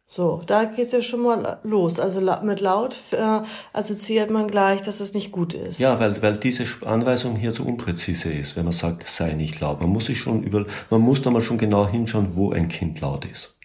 So, 0.05 0.43
da 0.47 0.65
geht's 0.65 0.93
ja 0.93 1.03
schon 1.03 1.21
mal 1.21 1.61
los. 1.63 2.01
Also 2.01 2.21
mit 2.43 2.61
laut 2.61 2.97
äh, 3.13 3.41
assoziiert 3.73 4.31
man 4.31 4.49
gleich, 4.49 4.83
dass 4.83 5.01
es 5.01 5.15
nicht 5.15 5.31
gut 5.31 5.55
ist. 5.55 5.79
Ja, 5.79 6.01
weil, 6.01 6.21
weil 6.23 6.39
diese 6.39 6.65
Anweisung 6.87 7.37
hier 7.37 7.53
so 7.53 7.63
unpräzise 7.63 8.33
ist, 8.33 8.57
wenn 8.57 8.65
man 8.65 8.73
sagt, 8.73 9.07
sei 9.07 9.35
nicht 9.35 9.61
laut. 9.61 9.81
Man 9.81 9.91
muss 9.91 10.07
sich 10.07 10.19
schon 10.19 10.43
über, 10.43 10.67
man 10.91 11.03
muss 11.03 11.23
da 11.23 11.31
mal 11.31 11.43
schon 11.43 11.59
genau 11.59 11.87
hinschauen, 11.87 12.35
wo 12.35 12.51
ein 12.51 12.69
Kind 12.69 13.01
laut 13.01 13.27
ist. 13.27 13.57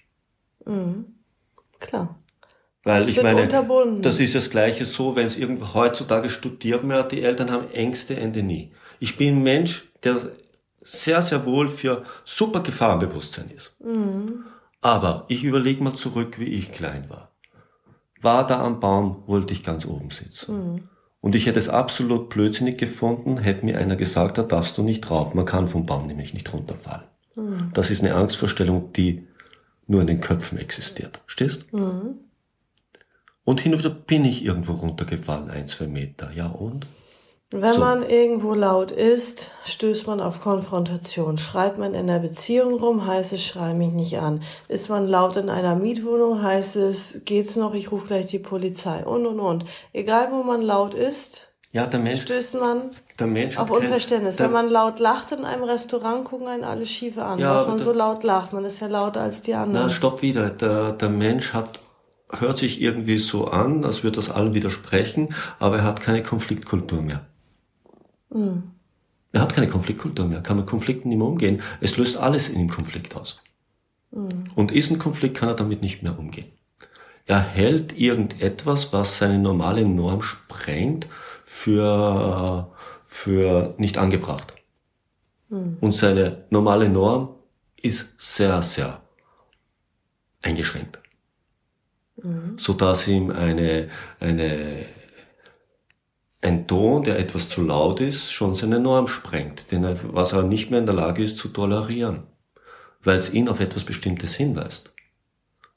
Mhm. 0.65 1.05
Klar. 1.79 2.19
Weil 2.83 3.01
das 3.01 3.09
ich 3.09 3.23
meine, 3.23 3.43
unterbunden. 3.43 4.01
das 4.01 4.19
ist 4.19 4.35
das 4.35 4.49
Gleiche 4.49 4.85
so, 4.85 5.15
wenn 5.15 5.27
es 5.27 5.37
irgendwo 5.37 5.73
heutzutage 5.73 6.29
studiert 6.29 6.87
wird, 6.87 7.11
die 7.11 7.23
Eltern 7.23 7.49
haben 7.49 7.71
Ängste 7.71 8.15
Ende 8.17 8.43
nie. 8.43 8.71
Ich 8.99 9.15
bin 9.15 9.37
ein 9.37 9.43
Mensch, 9.43 9.85
der 10.03 10.17
sehr, 10.81 11.21
sehr 11.21 11.45
wohl 11.45 11.69
für 11.69 12.03
super 12.25 12.59
Gefahrenbewusstsein 12.59 13.49
ist. 13.55 13.75
Mhm. 13.79 14.43
Aber 14.81 15.25
ich 15.29 15.45
überlege 15.45 15.81
mal 15.81 15.93
zurück, 15.93 16.39
wie 16.39 16.49
ich 16.49 16.73
klein 16.73 17.09
war. 17.09 17.31
War 18.21 18.45
da 18.45 18.61
am 18.61 18.81
Baum, 18.81 19.23
wollte 19.27 19.53
ich 19.53 19.63
ganz 19.63 19.85
oben 19.85 20.09
sitzen. 20.09 20.55
Mhm. 20.55 20.89
Und 21.21 21.35
ich 21.35 21.45
hätte 21.45 21.59
es 21.59 21.69
absolut 21.69 22.29
blödsinnig 22.29 22.77
gefunden, 22.77 23.37
hätte 23.37 23.65
mir 23.65 23.77
einer 23.77 23.95
gesagt, 23.95 24.37
da 24.37 24.43
darfst 24.43 24.77
du 24.77 24.83
nicht 24.83 25.01
drauf. 25.01 25.33
Man 25.33 25.45
kann 25.45 25.69
vom 25.69 25.85
Baum 25.85 26.07
nämlich 26.07 26.33
nicht 26.33 26.51
runterfallen. 26.53 27.05
Mhm. 27.35 27.71
Das 27.73 27.89
ist 27.89 28.03
eine 28.03 28.15
Angstvorstellung, 28.15 28.91
die 28.91 29.25
nur 29.87 30.01
in 30.01 30.07
den 30.07 30.19
Köpfen 30.19 30.57
existiert. 30.57 31.21
Stehst? 31.25 31.71
Mhm. 31.71 32.15
Und 33.45 33.61
hin 33.61 33.73
und 33.73 33.79
wieder 33.79 33.89
bin 33.89 34.25
ich 34.25 34.45
irgendwo 34.45 34.73
runtergefallen, 34.73 35.49
ein, 35.49 35.67
zwei 35.67 35.87
Meter. 35.87 36.31
Ja 36.33 36.47
und? 36.47 36.87
Wenn 37.55 37.73
so. 37.73 37.79
man 37.81 38.09
irgendwo 38.09 38.55
laut 38.55 38.89
ist, 38.89 39.51
stößt 39.65 40.07
man 40.07 40.19
auf 40.19 40.41
Konfrontation. 40.41 41.37
Schreit 41.37 41.77
man 41.77 41.93
in 41.93 42.07
der 42.07 42.17
Beziehung 42.17 42.79
rum, 42.79 43.05
heißt 43.05 43.33
es, 43.33 43.45
schrei 43.45 43.75
mich 43.75 43.91
nicht 43.91 44.17
an. 44.17 44.41
Ist 44.69 44.89
man 44.89 45.07
laut 45.07 45.35
in 45.35 45.49
einer 45.49 45.75
Mietwohnung, 45.75 46.41
heißt 46.41 46.77
es, 46.77 47.21
geht's 47.25 47.55
noch, 47.55 47.75
ich 47.75 47.91
rufe 47.91 48.07
gleich 48.07 48.25
die 48.25 48.39
Polizei. 48.39 49.05
Und, 49.05 49.27
und, 49.27 49.39
und. 49.39 49.65
Egal, 49.91 50.29
wo 50.31 50.41
man 50.41 50.63
laut 50.63 50.95
ist, 50.95 51.49
ja, 51.73 51.87
der 51.87 51.99
Mensch, 51.99 52.21
stößt 52.21 52.55
man 52.55 52.91
der 53.19 53.27
Mensch 53.27 53.57
auf 53.57 53.71
Unverständnis. 53.71 54.37
Kein, 54.37 54.45
Wenn 54.45 54.53
man 54.53 54.69
laut 54.69 54.99
lacht 54.99 55.31
in 55.31 55.43
einem 55.43 55.63
Restaurant, 55.63 56.23
gucken 56.23 56.47
einen 56.47 56.63
alle 56.63 56.85
schiefe 56.85 57.23
an, 57.23 57.39
ja, 57.39 57.55
dass 57.55 57.67
man 57.67 57.77
der, 57.77 57.85
so 57.85 57.93
laut 57.93 58.23
lacht. 58.23 58.53
Man 58.53 58.63
ist 58.63 58.79
ja 58.79 58.87
lauter 58.87 59.21
als 59.21 59.41
die 59.41 59.55
anderen. 59.55 59.87
Na, 59.87 59.93
stopp 59.93 60.21
wieder. 60.21 60.51
Der, 60.51 60.91
der 60.91 61.09
Mensch 61.09 61.53
hat 61.53 61.79
hört 62.39 62.57
sich 62.57 62.81
irgendwie 62.81 63.17
so 63.17 63.47
an, 63.47 63.85
als 63.85 64.03
würde 64.03 64.15
das 64.17 64.29
allen 64.29 64.53
widersprechen, 64.53 65.29
aber 65.59 65.77
er 65.77 65.83
hat 65.83 66.01
keine 66.01 66.23
Konfliktkultur 66.23 67.01
mehr. 67.01 67.25
Mhm. 68.29 68.63
Er 69.31 69.41
hat 69.41 69.53
keine 69.53 69.67
Konfliktkultur 69.67 70.25
mehr, 70.25 70.41
kann 70.41 70.57
mit 70.57 70.67
Konflikten 70.67 71.09
nicht 71.09 71.17
mehr 71.17 71.27
umgehen. 71.27 71.61
Es 71.81 71.97
löst 71.97 72.17
alles 72.17 72.49
in 72.49 72.59
ihm 72.59 72.69
Konflikt 72.69 73.15
aus. 73.15 73.41
Mhm. 74.11 74.49
Und 74.55 74.71
ist 74.71 74.91
ein 74.91 74.99
Konflikt, 74.99 75.37
kann 75.37 75.49
er 75.49 75.55
damit 75.55 75.81
nicht 75.81 76.03
mehr 76.03 76.17
umgehen. 76.17 76.51
Er 77.25 77.39
hält 77.39 77.97
irgendetwas, 77.97 78.93
was 78.93 79.17
seine 79.17 79.39
normale 79.39 79.85
Norm 79.85 80.21
sprengt, 80.21 81.07
für, 81.45 82.71
für 83.05 83.75
nicht 83.77 83.97
angebracht. 83.97 84.53
Mhm. 85.49 85.77
Und 85.79 85.93
seine 85.93 86.45
normale 86.49 86.89
Norm 86.89 87.35
ist 87.81 88.07
sehr, 88.17 88.61
sehr 88.61 89.01
eingeschränkt. 90.41 91.02
Mhm. 92.23 92.57
So 92.57 92.73
dass 92.73 93.07
ihm 93.07 93.29
eine, 93.29 93.89
eine 94.19 94.85
ein 96.43 96.67
Ton, 96.67 97.03
der 97.03 97.19
etwas 97.19 97.47
zu 97.47 97.63
laut 97.63 98.01
ist, 98.01 98.31
schon 98.31 98.53
seine 98.53 98.79
Norm 98.79 99.07
sprengt, 99.07 99.71
den 99.71 99.83
er, 99.83 99.97
was 100.13 100.33
er 100.33 100.43
nicht 100.43 100.69
mehr 100.69 100.79
in 100.79 100.85
der 100.85 100.95
Lage 100.95 101.23
ist 101.23 101.37
zu 101.37 101.47
tolerieren, 101.47 102.23
weil 103.03 103.17
es 103.17 103.31
ihn 103.31 103.47
auf 103.47 103.59
etwas 103.59 103.85
Bestimmtes 103.85 104.35
hinweist, 104.35 104.91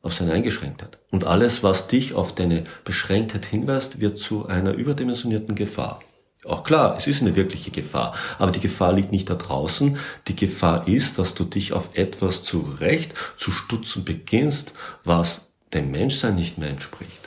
auf 0.02 0.12
seine 0.12 0.32
Eingeschränktheit. 0.32 0.98
Und 1.10 1.24
alles, 1.24 1.62
was 1.62 1.86
dich 1.86 2.14
auf 2.14 2.34
deine 2.34 2.64
Beschränktheit 2.84 3.46
hinweist, 3.46 4.00
wird 4.00 4.18
zu 4.18 4.46
einer 4.46 4.74
überdimensionierten 4.74 5.54
Gefahr. 5.54 6.00
Auch 6.44 6.62
klar, 6.62 6.96
es 6.96 7.06
ist 7.06 7.22
eine 7.22 7.34
wirkliche 7.34 7.70
Gefahr, 7.70 8.14
aber 8.38 8.52
die 8.52 8.60
Gefahr 8.60 8.92
liegt 8.92 9.10
nicht 9.10 9.28
da 9.30 9.34
draußen. 9.34 9.98
Die 10.28 10.36
Gefahr 10.36 10.86
ist, 10.86 11.18
dass 11.18 11.34
du 11.34 11.44
dich 11.44 11.72
auf 11.72 11.90
etwas 11.94 12.44
zurecht 12.44 13.14
zu 13.36 13.50
stutzen 13.50 14.04
beginnst, 14.04 14.72
was 15.02 15.45
dem 15.75 15.90
Menschsein 15.90 16.35
nicht 16.35 16.58
mehr 16.58 16.70
entspricht. 16.70 17.26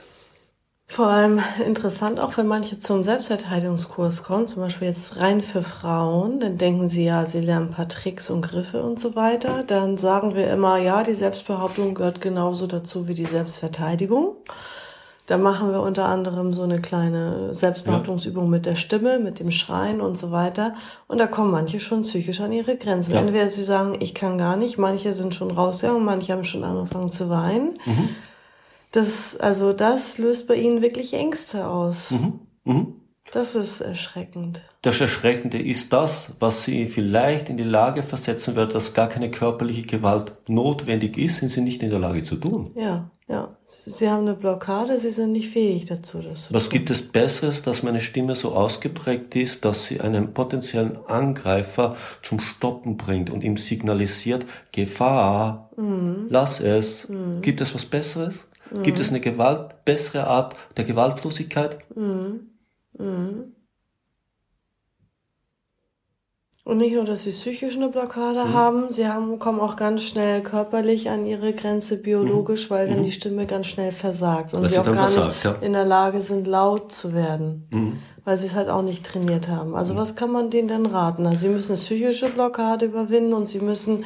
Vor 0.91 1.05
allem 1.05 1.39
interessant 1.63 2.19
auch, 2.19 2.35
wenn 2.37 2.47
manche 2.47 2.79
zum 2.79 3.03
Selbstverteidigungskurs 3.03 4.23
kommen, 4.23 4.47
zum 4.47 4.63
Beispiel 4.63 4.87
jetzt 4.87 5.17
rein 5.21 5.41
für 5.41 5.61
Frauen, 5.61 6.39
dann 6.39 6.57
denken 6.57 6.89
sie 6.89 7.05
ja, 7.05 7.27
sie 7.27 7.41
lernen 7.41 7.67
ein 7.67 7.71
paar 7.71 7.87
Tricks 7.87 8.31
und 8.31 8.41
Griffe 8.41 8.81
und 8.81 8.99
so 8.99 9.15
weiter. 9.15 9.63
Dann 9.67 9.99
sagen 9.99 10.33
wir 10.33 10.51
immer, 10.51 10.79
ja, 10.79 11.03
die 11.03 11.13
Selbstbehauptung 11.13 11.93
gehört 11.93 12.21
genauso 12.21 12.65
dazu 12.65 13.07
wie 13.07 13.13
die 13.13 13.27
Selbstverteidigung. 13.27 14.35
Da 15.27 15.37
machen 15.37 15.71
wir 15.71 15.81
unter 15.81 16.05
anderem 16.07 16.53
so 16.53 16.63
eine 16.63 16.81
kleine 16.81 17.53
Selbstbehauptungsübung 17.53 18.45
ja. 18.45 18.49
mit 18.49 18.65
der 18.65 18.73
Stimme, 18.73 19.19
mit 19.19 19.39
dem 19.39 19.51
Schreien 19.51 20.01
und 20.01 20.17
so 20.17 20.31
weiter. 20.31 20.73
Und 21.07 21.19
da 21.19 21.27
kommen 21.27 21.51
manche 21.51 21.79
schon 21.79 22.01
psychisch 22.01 22.41
an 22.41 22.51
ihre 22.51 22.77
Grenzen. 22.77 23.13
Ja. 23.13 23.19
Entweder 23.19 23.47
sie 23.47 23.61
sagen, 23.61 23.95
ich 23.99 24.15
kann 24.15 24.39
gar 24.39 24.57
nicht, 24.57 24.79
manche 24.79 25.13
sind 25.13 25.35
schon 25.35 25.51
rausgegangen, 25.51 26.03
manche 26.03 26.33
haben 26.33 26.43
schon 26.43 26.63
angefangen 26.63 27.11
zu 27.11 27.29
weinen. 27.29 27.77
Mhm. 27.85 28.09
Das, 28.91 29.37
also 29.37 29.73
das 29.73 30.17
löst 30.17 30.47
bei 30.47 30.55
ihnen 30.55 30.81
wirklich 30.81 31.13
Ängste 31.13 31.67
aus. 31.67 32.11
Mhm. 32.11 32.39
Mhm. 32.63 32.93
Das 33.31 33.53
ist 33.53 33.81
erschreckend. 33.81 34.63
Das 34.81 35.01
Erschreckende 35.01 35.59
ist 35.59 35.93
das, 35.93 36.33
was 36.39 36.63
sie 36.63 36.87
vielleicht 36.87 37.49
in 37.49 37.57
die 37.57 37.63
Lage 37.63 38.01
versetzen 38.01 38.55
wird, 38.55 38.73
dass 38.73 38.93
gar 38.93 39.07
keine 39.07 39.29
körperliche 39.29 39.83
Gewalt 39.83 40.31
notwendig 40.47 41.17
ist, 41.17 41.37
sind 41.37 41.49
sie 41.49 41.61
nicht 41.61 41.83
in 41.83 41.89
der 41.91 41.99
Lage 41.99 42.23
zu 42.23 42.37
tun. 42.37 42.69
Ja, 42.75 43.11
ja. 43.27 43.55
Sie 43.67 44.09
haben 44.09 44.21
eine 44.21 44.33
Blockade, 44.33 44.97
sie 44.97 45.11
sind 45.11 45.33
nicht 45.33 45.49
fähig 45.49 45.85
dazu. 45.85 46.19
Das 46.19 46.51
was 46.51 46.69
gibt 46.71 46.89
es 46.89 47.03
Besseres, 47.03 47.61
dass 47.61 47.83
meine 47.83 48.01
Stimme 48.01 48.35
so 48.35 48.53
ausgeprägt 48.53 49.35
ist, 49.35 49.63
dass 49.63 49.85
sie 49.85 50.01
einen 50.01 50.33
potenziellen 50.33 50.97
Angreifer 51.05 51.95
zum 52.23 52.39
Stoppen 52.39 52.97
bringt 52.97 53.29
und 53.29 53.43
ihm 53.43 53.57
signalisiert, 53.57 54.45
Gefahr, 54.71 55.69
mhm. 55.77 56.27
lass 56.29 56.61
es. 56.61 57.07
Mhm. 57.09 57.41
Gibt 57.41 57.61
es 57.61 57.75
was 57.75 57.85
Besseres? 57.85 58.48
Mhm. 58.71 58.83
Gibt 58.83 58.99
es 58.99 59.09
eine 59.09 59.19
Gewalt, 59.19 59.85
bessere 59.85 60.27
Art 60.27 60.55
der 60.77 60.85
Gewaltlosigkeit? 60.85 61.79
Mhm. 61.95 62.49
Mhm. 62.97 63.55
Und 66.69 66.77
nicht 66.77 66.93
nur, 66.93 67.03
dass 67.03 67.23
sie 67.23 67.31
psychisch 67.31 67.77
eine 67.77 67.89
Blockade 67.89 68.45
mhm. 68.45 68.53
haben, 68.53 68.91
sie 68.91 69.07
haben, 69.07 69.39
kommen 69.39 69.59
auch 69.59 69.75
ganz 69.75 70.03
schnell 70.03 70.41
körperlich 70.41 71.09
an 71.09 71.25
ihre 71.25 71.51
Grenze 71.53 71.97
biologisch, 71.97 72.69
mhm. 72.69 72.73
weil 72.75 72.87
dann 72.87 72.99
mhm. 72.99 73.03
die 73.05 73.11
Stimme 73.11 73.47
ganz 73.47 73.65
schnell 73.65 73.91
versagt 73.91 74.53
und 74.53 74.67
sie 74.67 74.77
auch 74.77 74.85
gar 74.85 75.07
versagt, 75.07 75.27
nicht 75.29 75.43
ja. 75.45 75.55
in 75.61 75.73
der 75.73 75.85
Lage 75.85 76.21
sind, 76.21 76.45
laut 76.45 76.91
zu 76.91 77.15
werden, 77.15 78.03
weil 78.23 78.37
sie 78.37 78.45
es 78.45 78.53
halt 78.53 78.69
auch 78.69 78.83
nicht 78.83 79.03
trainiert 79.03 79.47
haben. 79.47 79.73
Also 79.73 79.95
was 79.95 80.15
kann 80.15 80.31
man 80.31 80.51
denen 80.51 80.67
denn 80.67 80.85
raten? 80.85 81.25
Also 81.25 81.39
sie 81.39 81.49
müssen 81.49 81.71
eine 81.71 81.81
psychische 81.81 82.29
Blockade 82.29 82.85
überwinden 82.85 83.33
und 83.33 83.49
sie 83.49 83.61
müssen 83.61 84.05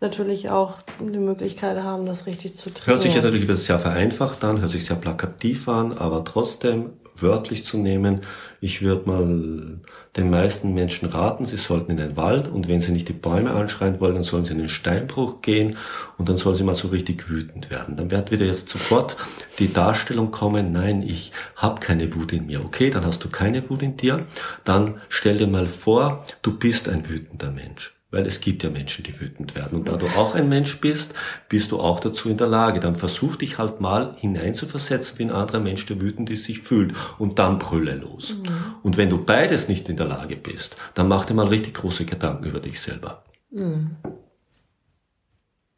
natürlich 0.00 0.50
auch 0.50 0.78
die 1.00 1.18
Möglichkeit 1.18 1.82
haben, 1.82 2.06
das 2.06 2.26
richtig 2.26 2.54
zu 2.54 2.72
trainieren. 2.72 2.86
Hört 2.86 3.02
sich 3.02 3.14
jetzt 3.14 3.24
natürlich 3.24 3.48
sehr 3.60 3.78
vereinfacht 3.78 4.44
an, 4.44 4.60
hört 4.60 4.70
sich 4.70 4.84
sehr 4.84 4.96
plakativ 4.96 5.68
an, 5.68 5.96
aber 5.96 6.24
trotzdem 6.24 6.90
wörtlich 7.22 7.64
zu 7.64 7.78
nehmen. 7.78 8.22
Ich 8.60 8.82
würde 8.82 9.08
mal 9.08 9.80
den 10.16 10.30
meisten 10.30 10.74
Menschen 10.74 11.08
raten, 11.08 11.44
sie 11.44 11.56
sollten 11.56 11.92
in 11.92 11.96
den 11.96 12.16
Wald 12.16 12.48
und 12.48 12.68
wenn 12.68 12.80
sie 12.80 12.92
nicht 12.92 13.08
die 13.08 13.12
Bäume 13.14 13.50
anschreien 13.50 14.00
wollen, 14.00 14.14
dann 14.14 14.24
sollen 14.24 14.44
sie 14.44 14.52
in 14.52 14.58
den 14.58 14.68
Steinbruch 14.68 15.42
gehen 15.42 15.76
und 16.18 16.28
dann 16.28 16.36
sollen 16.36 16.56
sie 16.56 16.64
mal 16.64 16.74
so 16.74 16.88
richtig 16.88 17.28
wütend 17.28 17.70
werden. 17.70 17.96
Dann 17.96 18.10
wird 18.10 18.30
wieder 18.30 18.46
jetzt 18.46 18.68
sofort 18.68 19.16
die 19.58 19.72
Darstellung 19.72 20.30
kommen, 20.30 20.72
nein, 20.72 21.02
ich 21.02 21.32
habe 21.54 21.80
keine 21.80 22.14
Wut 22.14 22.32
in 22.32 22.46
mir. 22.46 22.64
Okay, 22.64 22.90
dann 22.90 23.04
hast 23.04 23.24
du 23.24 23.28
keine 23.28 23.68
Wut 23.68 23.82
in 23.82 23.96
dir. 23.96 24.26
Dann 24.64 25.00
stell 25.08 25.38
dir 25.38 25.46
mal 25.46 25.66
vor, 25.66 26.24
du 26.42 26.58
bist 26.58 26.88
ein 26.88 27.08
wütender 27.08 27.50
Mensch. 27.50 27.95
Weil 28.10 28.24
es 28.26 28.40
gibt 28.40 28.62
ja 28.62 28.70
Menschen, 28.70 29.02
die 29.02 29.20
wütend 29.20 29.56
werden. 29.56 29.78
Und 29.78 29.88
da 29.88 29.96
du 29.96 30.06
auch 30.06 30.36
ein 30.36 30.48
Mensch 30.48 30.80
bist, 30.80 31.12
bist 31.48 31.72
du 31.72 31.80
auch 31.80 31.98
dazu 31.98 32.28
in 32.28 32.36
der 32.36 32.46
Lage. 32.46 32.78
Dann 32.78 32.94
versuch 32.94 33.34
dich 33.34 33.58
halt 33.58 33.80
mal 33.80 34.12
hineinzuversetzen, 34.16 35.18
wie 35.18 35.24
ein 35.24 35.32
anderer 35.32 35.58
Mensch, 35.58 35.86
der 35.86 36.00
wütend 36.00 36.30
ist, 36.30 36.44
sich 36.44 36.60
fühlt. 36.60 36.94
Und 37.18 37.40
dann 37.40 37.58
brülle 37.58 37.96
los. 37.96 38.36
Mhm. 38.36 38.48
Und 38.84 38.96
wenn 38.96 39.10
du 39.10 39.24
beides 39.24 39.68
nicht 39.68 39.88
in 39.88 39.96
der 39.96 40.06
Lage 40.06 40.36
bist, 40.36 40.76
dann 40.94 41.08
mach 41.08 41.24
dir 41.24 41.34
mal 41.34 41.48
richtig 41.48 41.74
große 41.74 42.04
Gedanken 42.04 42.44
über 42.44 42.60
dich 42.60 42.80
selber. 42.80 43.24
Mhm. 43.50 43.96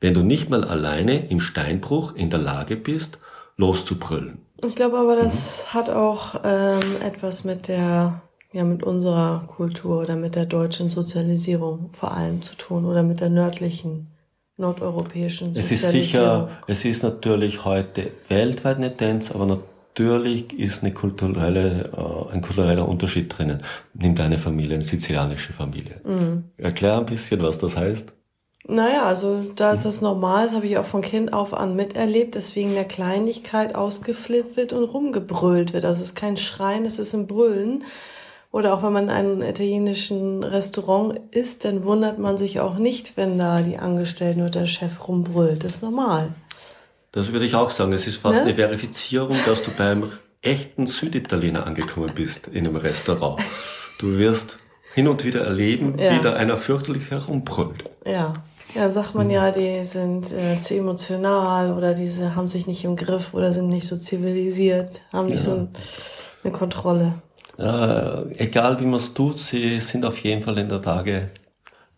Wenn 0.01 0.15
du 0.15 0.23
nicht 0.23 0.51
mal 0.51 0.65
alleine 0.65 1.27
im 1.31 1.41
Steinbruch 1.41 2.15
in 2.15 2.31
der 2.31 2.41
Lage 2.41 2.77
bist, 2.77 3.19
loszubrüllen. 3.57 4.39
Ich 4.67 4.75
glaube 4.75 4.99
aber, 4.99 5.17
das 5.17 5.65
mhm. 5.65 5.75
hat 5.75 5.91
auch 5.91 6.41
ähm, 6.45 6.81
etwas 7.03 7.45
mit 7.45 7.69
der 7.69 8.23
ja 8.59 8.65
mit 8.65 8.83
unserer 8.83 9.45
Kultur 9.47 10.03
oder 10.03 10.17
mit 10.17 10.35
der 10.35 10.45
deutschen 10.45 10.91
Sozialisierung 10.91 11.91
vor 11.93 12.13
allem 12.13 12.43
zu 12.43 12.57
tun 12.57 12.85
oder 12.85 13.03
mit 13.03 13.21
der 13.21 13.31
nördlichen 13.31 14.09
nordeuropäischen 14.57 15.55
Sozialisierung. 15.55 15.65
Es 15.65 15.73
ist 15.73 16.11
sicher, 16.13 16.49
es 16.67 16.85
ist 16.85 17.03
natürlich 17.03 17.65
heute 17.65 18.11
weltweit 18.29 18.77
eine 18.77 18.95
Tendenz, 18.95 19.31
aber 19.31 19.47
natürlich 19.47 20.53
ist 20.59 20.83
eine 20.83 20.93
kulturelle, 20.93 21.91
äh, 21.97 22.35
ein 22.35 22.43
kultureller 22.43 22.89
Unterschied 22.89 23.37
drinnen. 23.37 23.63
Nimm 23.95 24.17
deine 24.17 24.39
Familie, 24.39 24.75
eine 24.75 24.85
sizilianische 24.85 25.53
Familie. 25.53 26.01
Mhm. 26.05 26.45
Erklär 26.57 26.99
ein 26.99 27.07
bisschen, 27.07 27.41
was 27.43 27.59
das 27.59 27.77
heißt. 27.77 28.13
Naja, 28.71 29.05
also 29.05 29.45
da 29.55 29.73
ist 29.73 29.85
das 29.85 30.03
normal, 30.03 30.47
das 30.47 30.57
habe 30.57 30.67
ich 30.67 30.77
auch 30.77 30.85
von 30.85 31.01
Kind 31.01 31.33
auf 31.33 31.55
an 31.55 31.75
miterlebt, 31.75 32.35
deswegen 32.35 32.75
der 32.75 32.85
Kleinigkeit 32.85 33.75
ausgeflippt 33.75 34.57
wird 34.57 34.73
und 34.75 34.85
rumgebrüllt 34.85 35.73
wird. 35.73 35.85
Also 35.85 36.03
es 36.03 36.09
ist 36.09 36.17
kein 36.17 36.37
Schreien, 36.37 36.85
es 36.85 36.99
ist 36.99 37.15
ein 37.15 37.27
Brüllen. 37.29 37.85
Oder 38.51 38.75
auch 38.75 38.83
wenn 38.83 38.93
man 38.93 39.05
in 39.05 39.11
einem 39.11 39.43
italienischen 39.43 40.43
Restaurant 40.43 41.21
isst, 41.33 41.65
dann 41.65 41.85
wundert 41.85 42.19
man 42.19 42.39
sich 42.39 42.61
auch 42.61 42.77
nicht, 42.77 43.17
wenn 43.17 43.37
da 43.39 43.61
die 43.61 43.77
Angestellten 43.77 44.41
oder 44.41 44.51
der 44.61 44.67
Chef 44.67 45.07
rumbrüllt. 45.07 45.65
Das 45.65 45.77
ist 45.77 45.83
normal. 45.83 46.31
Das 47.13 47.33
würde 47.33 47.45
ich 47.45 47.55
auch 47.55 47.71
sagen. 47.71 47.93
Es 47.93 48.07
ist 48.07 48.19
fast 48.19 48.37
ne? 48.37 48.47
eine 48.47 48.55
Verifizierung, 48.55 49.37
dass 49.45 49.63
du 49.63 49.71
beim 49.77 50.11
echten 50.41 50.87
Süditaliener 50.87 51.67
angekommen 51.67 52.13
bist 52.15 52.49
in 52.49 52.67
einem 52.67 52.77
Restaurant. 52.77 53.41
Du 53.99 54.19
wirst 54.19 54.59
hin 54.95 55.09
und 55.09 55.25
wieder 55.25 55.43
erleben, 55.43 55.99
ja. 55.99 56.13
wie 56.13 56.21
da 56.21 56.35
einer 56.35 56.57
fürchterlich 56.57 57.11
herumbrüllt. 57.11 57.85
Ja. 58.07 58.33
Ja, 58.75 58.91
sagt 58.91 59.15
man 59.15 59.31
ja, 59.31 59.51
die 59.51 59.83
sind 59.85 60.31
äh, 60.31 60.61
zu 60.61 60.77
emotional 60.77 61.73
oder 61.73 61.95
diese 61.95 62.35
haben 62.35 62.49
sich 62.49 62.67
nicht 62.67 62.85
im 62.85 62.97
Griff 62.97 63.33
oder 63.33 63.55
sind 63.55 63.69
nicht 63.69 63.87
so 63.89 63.97
zivilisiert, 63.97 65.01
haben 65.11 65.29
nicht 65.29 65.39
ja. 65.39 65.45
so 65.45 65.53
ein, 65.53 65.69
eine 66.45 66.53
Kontrolle 66.53 67.15
äh, 67.59 68.35
egal 68.37 68.81
wie 68.81 68.87
man 68.87 69.01
es 69.01 69.15
tut, 69.15 69.39
sie 69.39 69.81
sind 69.81 70.05
auf 70.05 70.19
jeden 70.19 70.43
Fall 70.43 70.59
in 70.59 70.69
der 70.69 70.81
Lage, 70.81 71.31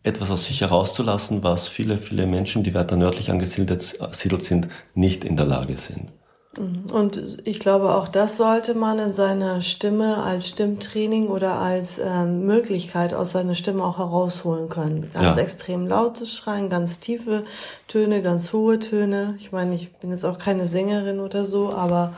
etwas 0.02 0.30
aus 0.30 0.46
sich 0.46 0.62
herauszulassen, 0.62 1.42
was 1.42 1.68
viele, 1.68 1.98
viele 1.98 2.26
Menschen, 2.26 2.62
die 2.62 2.74
weiter 2.74 2.96
nördlich 2.96 3.30
angesiedelt 3.30 3.82
sind, 3.82 4.68
nicht 4.94 5.24
in 5.24 5.36
der 5.36 5.44
Lage 5.44 5.76
sind. 5.76 6.10
Mhm. 6.58 6.90
Und 6.90 7.46
ich 7.46 7.60
glaube, 7.60 7.94
auch 7.94 8.08
das 8.08 8.36
sollte 8.36 8.74
man 8.74 8.98
in 8.98 9.12
seiner 9.12 9.60
Stimme 9.60 10.22
als 10.22 10.48
Stimmtraining 10.48 11.28
oder 11.28 11.54
als 11.54 12.00
ähm, 12.02 12.46
Möglichkeit 12.46 13.14
aus 13.14 13.32
seiner 13.32 13.54
Stimme 13.54 13.84
auch 13.84 13.98
herausholen 13.98 14.68
können. 14.68 15.10
Ganz 15.12 15.36
ja. 15.36 15.42
extrem 15.42 15.86
lautes 15.86 16.34
Schreien, 16.34 16.70
ganz 16.70 16.98
tiefe 16.98 17.44
Töne, 17.86 18.22
ganz 18.22 18.52
hohe 18.52 18.78
Töne. 18.78 19.36
Ich 19.38 19.52
meine, 19.52 19.74
ich 19.74 19.92
bin 19.98 20.10
jetzt 20.10 20.24
auch 20.24 20.38
keine 20.38 20.66
Sängerin 20.66 21.20
oder 21.20 21.44
so, 21.44 21.72
aber 21.72 22.14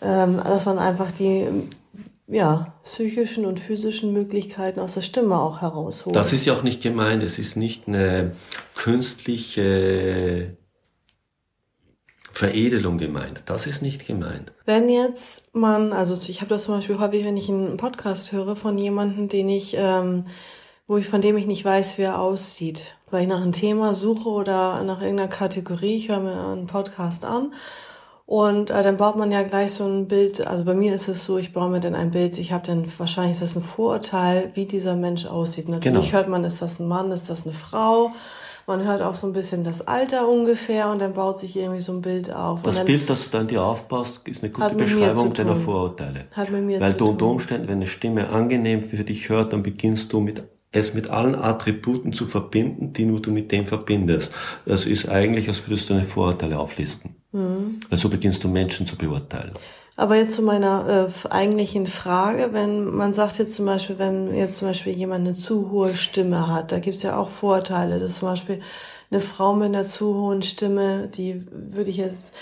ähm, 0.00 0.40
dass 0.42 0.64
man 0.64 0.78
einfach 0.78 1.12
die 1.12 1.48
ja, 2.28 2.74
psychischen 2.84 3.46
und 3.46 3.58
physischen 3.58 4.12
Möglichkeiten 4.12 4.80
aus 4.80 4.94
der 4.94 5.00
Stimme 5.00 5.38
auch 5.40 5.62
herausholen. 5.62 6.14
Das 6.14 6.32
ist 6.32 6.44
ja 6.44 6.52
auch 6.52 6.62
nicht 6.62 6.82
gemeint. 6.82 7.22
Es 7.22 7.38
ist 7.38 7.56
nicht 7.56 7.88
eine 7.88 8.32
künstliche 8.74 10.56
Veredelung 12.30 12.98
gemeint. 12.98 13.44
Das 13.46 13.66
ist 13.66 13.80
nicht 13.80 14.06
gemeint. 14.06 14.52
Wenn 14.66 14.90
jetzt 14.90 15.54
man, 15.54 15.92
also 15.92 16.14
ich 16.30 16.40
habe 16.40 16.50
das 16.50 16.64
zum 16.64 16.74
Beispiel 16.74 16.98
häufig, 16.98 17.24
wenn 17.24 17.36
ich 17.36 17.48
einen 17.48 17.78
Podcast 17.78 18.30
höre 18.32 18.54
von 18.54 18.76
jemandem, 18.76 19.28
den 19.28 19.48
ich, 19.48 19.74
ähm, 19.78 20.24
wo 20.86 20.98
ich 20.98 21.08
von 21.08 21.22
dem 21.22 21.36
ich 21.38 21.46
nicht 21.46 21.64
weiß, 21.64 21.96
wie 21.96 22.02
er 22.02 22.20
aussieht, 22.20 22.94
weil 23.10 23.22
ich 23.22 23.28
nach 23.28 23.40
einem 23.40 23.52
Thema 23.52 23.94
suche 23.94 24.28
oder 24.28 24.82
nach 24.84 25.00
irgendeiner 25.00 25.30
Kategorie, 25.30 25.96
ich 25.96 26.10
höre 26.10 26.20
mir 26.20 26.46
einen 26.46 26.66
Podcast 26.66 27.24
an 27.24 27.52
und 28.28 28.68
äh, 28.68 28.82
dann 28.82 28.98
baut 28.98 29.16
man 29.16 29.32
ja 29.32 29.42
gleich 29.42 29.72
so 29.72 29.86
ein 29.86 30.06
Bild, 30.06 30.46
also 30.46 30.62
bei 30.62 30.74
mir 30.74 30.94
ist 30.94 31.08
es 31.08 31.24
so, 31.24 31.38
ich 31.38 31.54
baue 31.54 31.70
mir 31.70 31.80
dann 31.80 31.94
ein 31.94 32.10
Bild, 32.10 32.36
ich 32.36 32.52
habe 32.52 32.66
dann, 32.66 32.84
wahrscheinlich 32.98 33.32
ist 33.32 33.40
das 33.40 33.56
ein 33.56 33.62
Vorurteil, 33.62 34.50
wie 34.52 34.66
dieser 34.66 34.96
Mensch 34.96 35.24
aussieht. 35.24 35.70
Natürlich 35.70 36.10
genau. 36.10 36.12
hört 36.12 36.28
man, 36.28 36.44
ist 36.44 36.60
das 36.60 36.78
ein 36.78 36.88
Mann, 36.88 37.10
ist 37.10 37.30
das 37.30 37.46
eine 37.46 37.54
Frau, 37.54 38.12
man 38.66 38.84
hört 38.84 39.00
auch 39.00 39.14
so 39.14 39.26
ein 39.26 39.32
bisschen 39.32 39.64
das 39.64 39.88
Alter 39.88 40.28
ungefähr 40.28 40.90
und 40.90 40.98
dann 41.00 41.14
baut 41.14 41.38
sich 41.38 41.56
irgendwie 41.56 41.80
so 41.80 41.92
ein 41.92 42.02
Bild 42.02 42.30
auf. 42.30 42.60
Das 42.64 42.84
Bild, 42.84 43.08
das 43.08 43.24
du 43.24 43.30
dann 43.30 43.46
dir 43.46 43.62
aufbaust, 43.62 44.20
ist 44.28 44.42
eine 44.42 44.52
gute 44.52 44.74
Beschreibung 44.74 45.32
deiner 45.32 45.56
Vorurteile. 45.56 46.26
Hat 46.32 46.50
mit 46.50 46.64
mir 46.64 46.80
Weil 46.80 46.92
zu 46.92 46.98
du 46.98 47.10
unter 47.12 47.26
Umständen, 47.28 47.66
wenn 47.68 47.76
eine 47.76 47.86
Stimme 47.86 48.28
angenehm 48.28 48.82
für 48.82 49.04
dich 49.04 49.30
hört, 49.30 49.54
dann 49.54 49.62
beginnst 49.62 50.12
du 50.12 50.20
mit 50.20 50.42
es 50.72 50.94
mit 50.94 51.08
allen 51.08 51.34
Attributen 51.34 52.12
zu 52.12 52.26
verbinden, 52.26 52.92
die 52.92 53.04
nur 53.04 53.20
du 53.20 53.30
mit 53.30 53.52
dem 53.52 53.66
verbindest. 53.66 54.32
Das 54.66 54.84
ist 54.84 55.08
eigentlich, 55.08 55.48
als 55.48 55.66
würdest 55.66 55.88
du 55.88 55.94
deine 55.94 56.06
Vorurteile 56.06 56.58
auflisten. 56.58 57.16
Mhm. 57.32 57.80
Weil 57.88 57.98
so 57.98 58.08
beginnst 58.08 58.44
du 58.44 58.48
Menschen 58.48 58.86
zu 58.86 58.96
beurteilen. 58.96 59.52
Aber 59.96 60.14
jetzt 60.14 60.34
zu 60.34 60.42
meiner 60.42 61.08
äh, 61.08 61.28
eigentlichen 61.28 61.88
Frage, 61.88 62.50
wenn 62.52 62.84
man 62.84 63.14
sagt 63.14 63.38
jetzt 63.38 63.54
zum 63.54 63.66
Beispiel, 63.66 63.98
wenn 63.98 64.32
jetzt 64.32 64.58
zum 64.58 64.68
Beispiel 64.68 64.92
jemand 64.92 65.26
eine 65.26 65.34
zu 65.34 65.70
hohe 65.72 65.92
Stimme 65.92 66.46
hat, 66.46 66.70
da 66.70 66.78
gibt's 66.78 67.02
ja 67.02 67.16
auch 67.16 67.28
Vorteile. 67.28 67.98
Das 67.98 68.10
ist 68.10 68.18
zum 68.18 68.28
Beispiel 68.28 68.60
eine 69.10 69.20
Frau 69.20 69.54
mit 69.54 69.66
einer 69.66 69.84
zu 69.84 70.14
hohen 70.14 70.42
Stimme, 70.42 71.08
die 71.08 71.44
würde 71.50 71.90
ich 71.90 71.96
jetzt 71.96 72.32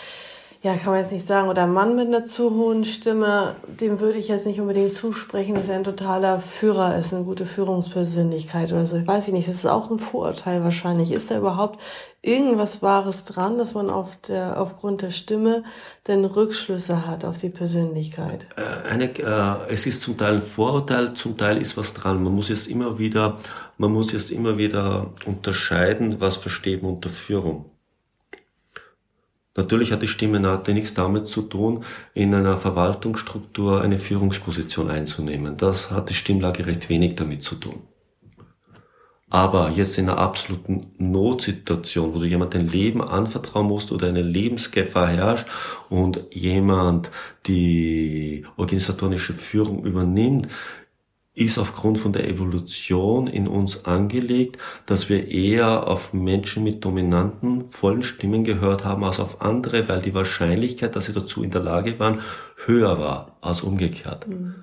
ja, 0.67 0.75
kann 0.75 0.95
man 0.95 1.01
jetzt 1.01 1.13
nicht 1.13 1.29
sagen, 1.29 1.49
oder 1.49 1.63
ein 1.63 1.73
Mann 1.73 1.95
mit 1.95 2.09
einer 2.09 2.25
zu 2.25 2.51
hohen 2.51 2.85
Stimme, 2.85 3.55
dem 3.69 4.01
würde 4.01 4.19
ich 4.19 4.27
jetzt 4.27 4.47
nicht 4.47 4.61
unbedingt 4.61 4.93
zusprechen, 4.93 5.55
dass 5.55 5.69
er 5.69 5.77
ein 5.77 5.85
totaler 5.85 6.41
Führer 6.41 6.99
ist, 6.99 7.15
eine 7.15 7.23
gute 7.23 7.47
Führungspersönlichkeit 7.47 8.73
oder 8.73 8.85
so. 8.85 8.97
Ich 8.97 9.07
weiß 9.07 9.29
nicht, 9.29 9.47
das 9.47 9.55
ist 9.55 9.67
auch 9.67 9.93
ein 9.93 10.01
Vorurteil 10.01 10.65
wahrscheinlich. 10.65 11.13
Ist 11.13 11.31
da 11.31 11.39
überhaupt 11.39 11.81
irgendwas 12.21 12.83
Wahres 12.83 13.23
dran, 13.23 13.59
dass 13.59 13.75
man 13.75 13.91
auf 13.91 14.17
der, 14.27 14.61
aufgrund 14.61 15.03
der 15.03 15.13
Stimme 15.13 15.63
denn 16.09 16.25
Rückschlüsse 16.25 17.07
hat 17.07 17.25
auf 17.25 17.39
die 17.39 17.51
Persönlichkeit? 17.51 18.49
Äh, 18.57 18.91
eine, 18.91 19.05
äh, 19.05 19.73
es 19.73 19.87
ist 19.87 20.03
zum 20.03 20.19
Teil 20.19 20.35
ein 20.35 20.43
Vorurteil, 20.43 21.15
zum 21.15 21.37
Teil 21.37 21.59
ist 21.59 21.77
was 21.77 21.95
dran. 21.95 22.25
Man 22.25 22.35
muss 22.35 22.49
jetzt 22.49 22.67
immer 22.67 22.99
wieder, 22.99 23.39
man 23.79 23.93
muss 23.93 24.11
jetzt 24.11 24.33
immer 24.33 24.59
wieder 24.59 25.13
unterscheiden, 25.27 26.17
was 26.19 26.37
versteht 26.37 26.83
man 26.83 26.95
unter 26.95 27.11
Führung. 27.11 27.67
Natürlich 29.57 29.93
hat 29.93 30.03
die 30.03 30.07
Stimmenate 30.07 30.75
nichts 30.75 30.95
damit 30.95 31.29
zu 31.29 31.43
tun, 31.43 31.85
in 32.15 32.35
einer 32.35 32.57
Verwaltungsstruktur 32.57 33.81
eine 33.81 33.99
Führungsposition 33.99 34.91
einzunehmen. 34.91 35.57
Das 35.57 35.91
hat 35.91 36.11
die 36.11 36.15
Stimmlage 36.15 36.67
recht 36.67 36.89
wenig 36.89 37.17
damit 37.17 37.43
zu 37.43 37.57
tun. 37.57 37.83
Aber 39.29 39.71
jetzt 39.71 39.99
in 39.99 40.09
einer 40.09 40.19
absoluten 40.19 40.93
Notsituation, 40.99 42.15
wo 42.15 42.21
du 42.21 42.27
jemand 42.27 42.55
dein 42.55 42.69
Leben 42.69 43.03
anvertrauen 43.03 43.67
musst 43.67 43.91
oder 43.91 44.07
eine 44.07 44.23
Lebensgefahr 44.23 45.09
herrscht 45.09 45.49
und 45.89 46.25
jemand 46.31 47.11
die 47.47 48.47
organisatorische 48.57 49.33
Führung 49.33 49.85
übernimmt, 49.85 50.49
ist 51.37 51.59
aufgrund 51.59 51.99
von 51.99 52.15
der 52.15 52.29
Evolution 52.29 53.27
in 53.27 53.47
uns 53.47 53.85
angelegt, 53.85 54.57
dass 54.87 55.11
wir 55.11 55.29
eher 55.29 55.87
auf 55.87 56.15
Menschen 56.15 56.65
mit 56.65 56.83
dominanten, 56.83 57.69
vollen 57.69 58.03
Stimmen 58.03 58.43
gehört 58.43 58.87
haben 58.87 59.05
als 59.05 59.21
auf 59.21 59.43
andere, 59.43 59.87
weil 59.87 60.01
die 60.01 60.15
Wahrscheinlichkeit, 60.15 60.97
dass 60.97 61.05
sie 61.05 61.13
dazu 61.13 61.45
in 61.45 61.51
der 61.51 61.61
Lage 61.61 61.99
waren, 61.99 62.21
höher 62.65 62.99
war 62.99 63.37
als 63.43 63.61
umgekehrt. 63.61 64.27
Mhm. 64.27 64.55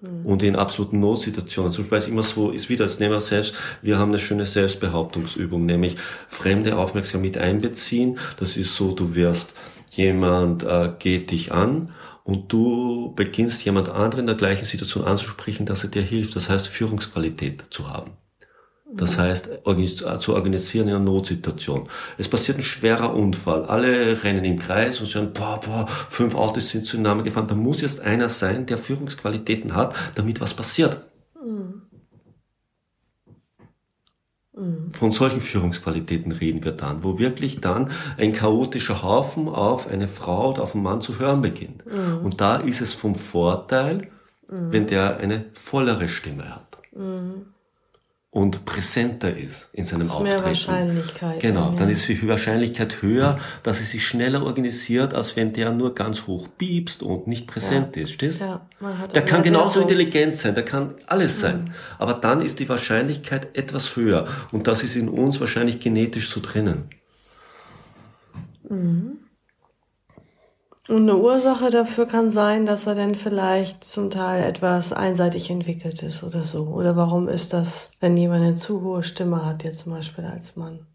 mhm. 0.00 0.24
Und 0.24 0.42
in 0.42 0.56
absoluten 0.56 1.00
Notsituationen, 1.00 1.70
zum 1.70 1.86
Beispiel 1.88 2.14
immer 2.14 2.22
so, 2.22 2.50
ist 2.50 2.70
wieder, 2.70 2.84
als 2.84 2.98
nehmen 2.98 3.12
wir 3.12 3.20
selbst, 3.20 3.52
wir 3.82 3.98
haben 3.98 4.08
eine 4.08 4.18
schöne 4.18 4.46
Selbstbehauptungsübung, 4.46 5.66
nämlich 5.66 5.96
fremde 6.28 6.78
Aufmerksamkeit 6.78 7.34
mit 7.34 7.36
einbeziehen. 7.36 8.18
Das 8.38 8.56
ist 8.56 8.74
so, 8.74 8.92
du 8.92 9.14
wirst, 9.14 9.54
jemand 9.90 10.62
äh, 10.62 10.92
geht 10.98 11.30
dich 11.30 11.52
an 11.52 11.92
und 12.28 12.52
du 12.52 13.14
beginnst 13.16 13.64
jemand 13.64 13.88
anderen 13.88 14.20
in 14.20 14.26
der 14.26 14.36
gleichen 14.36 14.66
Situation 14.66 15.06
anzusprechen, 15.06 15.64
dass 15.64 15.82
er 15.82 15.88
dir 15.88 16.02
hilft. 16.02 16.36
Das 16.36 16.50
heißt, 16.50 16.68
Führungsqualität 16.68 17.64
zu 17.70 17.88
haben. 17.88 18.18
Das 18.92 19.16
mhm. 19.16 19.20
heißt, 19.22 19.50
zu 20.20 20.34
organisieren 20.34 20.88
in 20.88 20.96
einer 20.96 21.04
Notsituation. 21.04 21.88
Es 22.18 22.28
passiert 22.28 22.58
ein 22.58 22.62
schwerer 22.64 23.14
Unfall. 23.14 23.64
Alle 23.64 24.22
rennen 24.24 24.44
im 24.44 24.58
Kreis 24.58 25.00
und 25.00 25.06
sagen, 25.06 25.32
boah, 25.32 25.58
boah, 25.64 25.88
fünf 25.88 26.34
Autos 26.34 26.68
sind 26.68 26.84
zueinander 26.84 27.24
gefahren. 27.24 27.48
Da 27.48 27.54
muss 27.54 27.80
jetzt 27.80 28.00
einer 28.00 28.28
sein, 28.28 28.66
der 28.66 28.76
Führungsqualitäten 28.76 29.74
hat, 29.74 29.94
damit 30.14 30.42
was 30.42 30.52
passiert. 30.52 31.00
Mhm. 31.42 31.80
Von 34.96 35.12
solchen 35.12 35.40
Führungsqualitäten 35.40 36.32
reden 36.32 36.64
wir 36.64 36.72
dann, 36.72 37.04
wo 37.04 37.18
wirklich 37.18 37.60
dann 37.60 37.90
ein 38.16 38.32
chaotischer 38.32 39.02
Haufen 39.02 39.48
auf 39.48 39.88
eine 39.88 40.08
Frau 40.08 40.50
oder 40.50 40.62
auf 40.62 40.74
einen 40.74 40.82
Mann 40.82 41.00
zu 41.00 41.18
hören 41.18 41.42
beginnt. 41.42 41.84
Mhm. 41.86 42.24
Und 42.24 42.40
da 42.40 42.56
ist 42.56 42.80
es 42.80 42.92
vom 42.92 43.14
Vorteil, 43.14 44.08
mhm. 44.50 44.72
wenn 44.72 44.86
der 44.86 45.18
eine 45.18 45.44
vollere 45.52 46.08
Stimme 46.08 46.54
hat. 46.54 46.78
Mhm. 46.96 47.46
Und 48.38 48.64
präsenter 48.64 49.36
ist 49.36 49.68
in 49.72 49.82
seinem 49.82 50.02
ist 50.02 50.12
Auftreten. 50.12 50.36
Mehr 50.36 50.44
Wahrscheinlichkeit. 50.44 51.40
Genau, 51.40 51.74
dann 51.76 51.88
ist 51.90 52.06
die 52.06 52.28
Wahrscheinlichkeit 52.28 53.02
höher, 53.02 53.40
dass 53.64 53.80
er 53.80 53.86
sich 53.86 54.06
schneller 54.06 54.44
organisiert, 54.44 55.12
als 55.12 55.34
wenn 55.34 55.52
der 55.52 55.72
nur 55.72 55.92
ganz 55.92 56.28
hoch 56.28 56.46
piepst 56.56 57.02
und 57.02 57.26
nicht 57.26 57.48
präsent 57.48 57.96
ja. 57.96 58.02
ist. 58.02 58.12
Stehst? 58.12 58.40
Ja, 58.40 58.64
der 59.12 59.24
kann 59.24 59.42
genauso 59.42 59.80
intelligent 59.80 60.38
sein, 60.38 60.54
der 60.54 60.64
kann 60.64 60.94
alles 61.06 61.40
sein. 61.40 61.64
Mhm. 61.64 61.70
Aber 61.98 62.14
dann 62.14 62.40
ist 62.40 62.60
die 62.60 62.68
Wahrscheinlichkeit 62.68 63.58
etwas 63.58 63.96
höher. 63.96 64.28
Und 64.52 64.68
das 64.68 64.84
ist 64.84 64.94
in 64.94 65.08
uns 65.08 65.40
wahrscheinlich 65.40 65.80
genetisch 65.80 66.30
so 66.30 66.40
drinnen. 66.40 66.84
Mhm. 68.68 69.18
Und 70.88 71.02
eine 71.02 71.18
Ursache 71.18 71.68
dafür 71.68 72.06
kann 72.06 72.30
sein, 72.30 72.64
dass 72.64 72.86
er 72.86 72.94
dann 72.94 73.14
vielleicht 73.14 73.84
zum 73.84 74.08
Teil 74.08 74.42
etwas 74.42 74.94
einseitig 74.94 75.50
entwickelt 75.50 76.02
ist 76.02 76.22
oder 76.22 76.44
so. 76.44 76.64
Oder 76.64 76.96
warum 76.96 77.28
ist 77.28 77.52
das, 77.52 77.90
wenn 78.00 78.16
jemand 78.16 78.42
eine 78.42 78.54
zu 78.54 78.80
hohe 78.80 79.02
Stimme 79.02 79.44
hat, 79.44 79.64
jetzt 79.64 79.80
zum 79.80 79.92
Beispiel 79.92 80.24
als 80.24 80.56
Mann? 80.56 80.86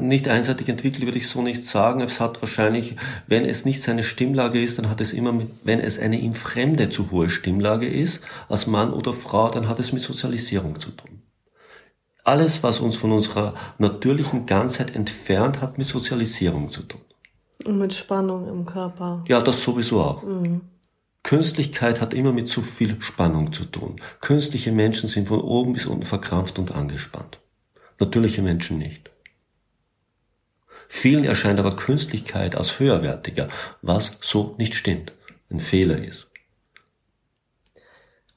Nicht 0.00 0.28
einseitig 0.28 0.68
entwickelt 0.68 1.06
würde 1.06 1.16
ich 1.16 1.28
so 1.28 1.40
nicht 1.40 1.64
sagen. 1.64 2.02
Es 2.02 2.20
hat 2.20 2.42
wahrscheinlich, 2.42 2.96
wenn 3.26 3.46
es 3.46 3.64
nicht 3.64 3.82
seine 3.82 4.02
Stimmlage 4.02 4.62
ist, 4.62 4.78
dann 4.78 4.90
hat 4.90 5.00
es 5.00 5.14
immer, 5.14 5.32
wenn 5.64 5.80
es 5.80 5.98
eine 5.98 6.18
ihm 6.18 6.34
fremde 6.34 6.90
zu 6.90 7.10
hohe 7.10 7.30
Stimmlage 7.30 7.88
ist, 7.88 8.22
als 8.48 8.66
Mann 8.66 8.92
oder 8.92 9.14
Frau, 9.14 9.48
dann 9.48 9.68
hat 9.68 9.78
es 9.78 9.92
mit 9.92 10.02
Sozialisierung 10.02 10.78
zu 10.78 10.90
tun. 10.90 11.22
Alles, 12.24 12.62
was 12.62 12.78
uns 12.80 12.96
von 12.96 13.12
unserer 13.12 13.54
natürlichen 13.78 14.44
Ganzheit 14.44 14.94
entfernt, 14.94 15.62
hat 15.62 15.78
mit 15.78 15.86
Sozialisierung 15.86 16.70
zu 16.70 16.82
tun. 16.82 17.00
Und 17.64 17.78
mit 17.78 17.92
Spannung 17.94 18.48
im 18.48 18.64
Körper. 18.64 19.24
Ja, 19.28 19.40
das 19.40 19.62
sowieso 19.62 20.00
auch. 20.00 20.22
Mhm. 20.22 20.60
Künstlichkeit 21.22 22.00
hat 22.00 22.14
immer 22.14 22.32
mit 22.32 22.48
zu 22.48 22.62
viel 22.62 23.00
Spannung 23.02 23.52
zu 23.52 23.64
tun. 23.64 24.00
Künstliche 24.20 24.72
Menschen 24.72 25.08
sind 25.08 25.28
von 25.28 25.40
oben 25.40 25.74
bis 25.74 25.84
unten 25.84 26.04
verkrampft 26.04 26.58
und 26.58 26.74
angespannt. 26.74 27.38
Natürliche 27.98 28.42
Menschen 28.42 28.78
nicht. 28.78 29.10
Vielen 30.88 31.24
erscheint 31.24 31.58
aber 31.58 31.76
Künstlichkeit 31.76 32.56
als 32.56 32.78
höherwertiger, 32.78 33.48
was 33.82 34.16
so 34.20 34.54
nicht 34.58 34.74
stimmt, 34.74 35.12
ein 35.50 35.60
Fehler 35.60 36.02
ist. 36.02 36.27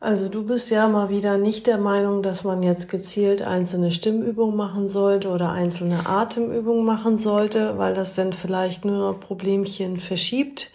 Also 0.01 0.29
du 0.29 0.43
bist 0.43 0.71
ja 0.71 0.87
mal 0.87 1.09
wieder 1.09 1.37
nicht 1.37 1.67
der 1.67 1.77
Meinung, 1.77 2.23
dass 2.23 2.43
man 2.43 2.63
jetzt 2.63 2.89
gezielt 2.89 3.43
einzelne 3.43 3.91
Stimmübungen 3.91 4.55
machen 4.55 4.87
sollte 4.87 5.29
oder 5.29 5.51
einzelne 5.51 6.07
Atemübungen 6.07 6.83
machen 6.83 7.17
sollte, 7.17 7.77
weil 7.77 7.93
das 7.93 8.15
dann 8.15 8.33
vielleicht 8.33 8.83
nur 8.83 9.19
Problemchen 9.19 9.97
verschiebt 9.97 10.71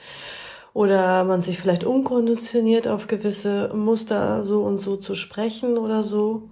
oder 0.74 1.24
man 1.24 1.40
sich 1.42 1.58
vielleicht 1.58 1.82
unkonditioniert 1.82 2.86
auf 2.86 3.08
gewisse 3.08 3.74
Muster 3.74 4.44
so 4.44 4.62
und 4.62 4.78
so 4.78 4.96
zu 4.96 5.16
sprechen 5.16 5.76
oder 5.76 6.04
so 6.04 6.48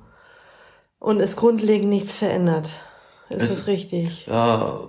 und 0.98 1.20
es 1.20 1.36
grundlegend 1.36 1.90
nichts 1.90 2.16
verändert. 2.16 2.80
Ist 3.28 3.44
es, 3.44 3.50
das 3.50 3.66
richtig? 3.68 4.26
Ja, 4.26 4.80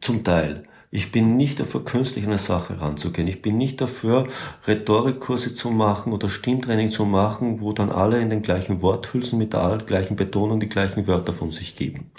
zum 0.00 0.24
Teil. 0.24 0.64
Ich 0.94 1.10
bin 1.10 1.36
nicht 1.36 1.58
dafür, 1.58 1.84
künstlich 1.84 2.24
an 2.24 2.30
eine 2.30 2.38
Sache 2.38 2.80
ranzugehen. 2.80 3.26
Ich 3.26 3.42
bin 3.42 3.58
nicht 3.58 3.80
dafür, 3.80 4.28
Rhetorikkurse 4.68 5.52
zu 5.52 5.70
machen 5.70 6.12
oder 6.12 6.28
Stimmtraining 6.28 6.92
zu 6.92 7.04
machen, 7.04 7.60
wo 7.60 7.72
dann 7.72 7.90
alle 7.90 8.20
in 8.20 8.30
den 8.30 8.42
gleichen 8.42 8.80
Worthülsen 8.80 9.36
mit 9.36 9.54
der 9.54 9.78
gleichen 9.84 10.14
Betonung 10.14 10.60
die 10.60 10.68
gleichen 10.68 11.08
Wörter 11.08 11.32
von 11.32 11.50
sich 11.50 11.74
geben. 11.74 12.12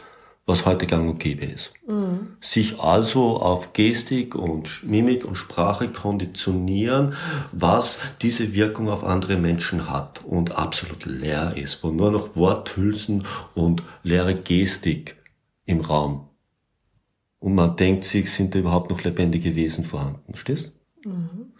Was 0.45 0.65
heute 0.65 0.87
gang 0.87 1.09
und 1.09 1.21
gäbe 1.21 1.45
ist. 1.45 1.71
Mhm. 1.87 2.35
Sich 2.41 2.77
also 2.81 3.37
auf 3.37 3.71
Gestik 3.71 4.35
und 4.35 4.83
Mimik 4.83 5.23
und 5.23 5.35
Sprache 5.35 5.87
konditionieren, 5.87 7.13
was 7.53 7.97
diese 8.21 8.55
Wirkung 8.55 8.89
auf 8.89 9.05
andere 9.05 9.37
Menschen 9.37 9.89
hat 9.89 10.21
und 10.25 10.57
absolut 10.57 11.05
leer 11.05 11.53
ist, 11.55 11.81
wo 11.81 11.91
nur 11.91 12.11
noch 12.11 12.35
Worthülsen 12.35 13.23
und 13.53 13.83
leere 14.03 14.35
Gestik 14.35 15.15
im 15.65 15.79
Raum 15.79 16.27
und 17.39 17.55
man 17.55 17.75
denkt 17.75 18.03
sich, 18.03 18.31
sind 18.31 18.55
da 18.55 18.59
überhaupt 18.59 18.89
noch 18.89 19.03
lebendige 19.03 19.55
Wesen 19.55 19.83
vorhanden. 19.83 20.33
Verstehst? 20.33 20.71
Mhm. 21.05 21.53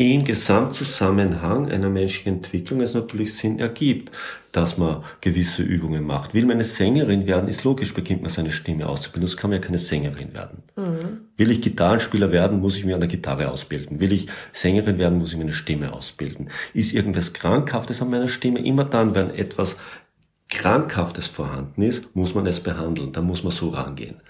Im 0.00 0.22
Gesamtzusammenhang 0.22 1.72
einer 1.72 1.90
menschlichen 1.90 2.34
Entwicklung 2.34 2.80
es 2.82 2.94
natürlich 2.94 3.34
Sinn 3.34 3.58
ergibt, 3.58 4.12
dass 4.52 4.78
man 4.78 5.02
gewisse 5.20 5.62
Übungen 5.62 6.06
macht. 6.06 6.34
Will 6.34 6.44
man 6.44 6.52
eine 6.52 6.62
Sängerin 6.62 7.26
werden, 7.26 7.48
ist 7.48 7.64
logisch, 7.64 7.94
beginnt 7.94 8.22
man 8.22 8.30
seine 8.30 8.52
Stimme 8.52 8.88
auszubilden. 8.88 9.22
Das 9.22 9.36
kann 9.36 9.50
man 9.50 9.60
ja 9.60 9.66
keine 9.66 9.78
Sängerin 9.78 10.32
werden. 10.34 10.62
Mhm. 10.76 11.22
Will 11.36 11.50
ich 11.50 11.60
Gitarrenspieler 11.62 12.30
werden, 12.30 12.60
muss 12.60 12.76
ich 12.76 12.84
mir 12.84 12.94
an 12.94 13.00
der 13.00 13.08
Gitarre 13.08 13.50
ausbilden. 13.50 13.98
Will 13.98 14.12
ich 14.12 14.28
Sängerin 14.52 14.98
werden, 14.98 15.18
muss 15.18 15.32
ich 15.32 15.38
meine 15.38 15.52
Stimme 15.52 15.92
ausbilden. 15.92 16.48
Ist 16.74 16.92
irgendwas 16.92 17.32
Krankhaftes 17.32 18.00
an 18.00 18.10
meiner 18.10 18.28
Stimme? 18.28 18.64
Immer 18.64 18.84
dann, 18.84 19.16
wenn 19.16 19.30
etwas 19.30 19.74
Krankhaftes 20.48 21.26
vorhanden 21.26 21.82
ist, 21.82 22.14
muss 22.16 22.34
man 22.34 22.46
es 22.46 22.60
behandeln. 22.60 23.12
Da 23.12 23.20
muss 23.20 23.42
man 23.42 23.52
so 23.52 23.68
rangehen. 23.68 24.20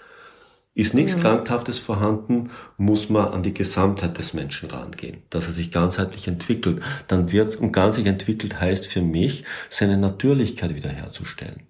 Ist 0.75 0.93
nichts 0.93 1.15
mhm. 1.15 1.21
Krankhaftes 1.21 1.79
vorhanden, 1.79 2.51
muss 2.77 3.09
man 3.09 3.29
an 3.29 3.43
die 3.43 3.53
Gesamtheit 3.53 4.17
des 4.17 4.33
Menschen 4.33 4.69
rangehen, 4.69 5.23
dass 5.29 5.47
er 5.47 5.53
sich 5.53 5.71
ganzheitlich 5.71 6.27
entwickelt. 6.27 6.81
Dann 7.07 7.31
wird, 7.31 7.55
und 7.55 7.71
ganzheitlich 7.73 8.07
entwickelt 8.07 8.61
heißt 8.61 8.85
für 8.85 9.01
mich, 9.01 9.43
seine 9.69 9.97
Natürlichkeit 9.97 10.75
wiederherzustellen. 10.75 11.63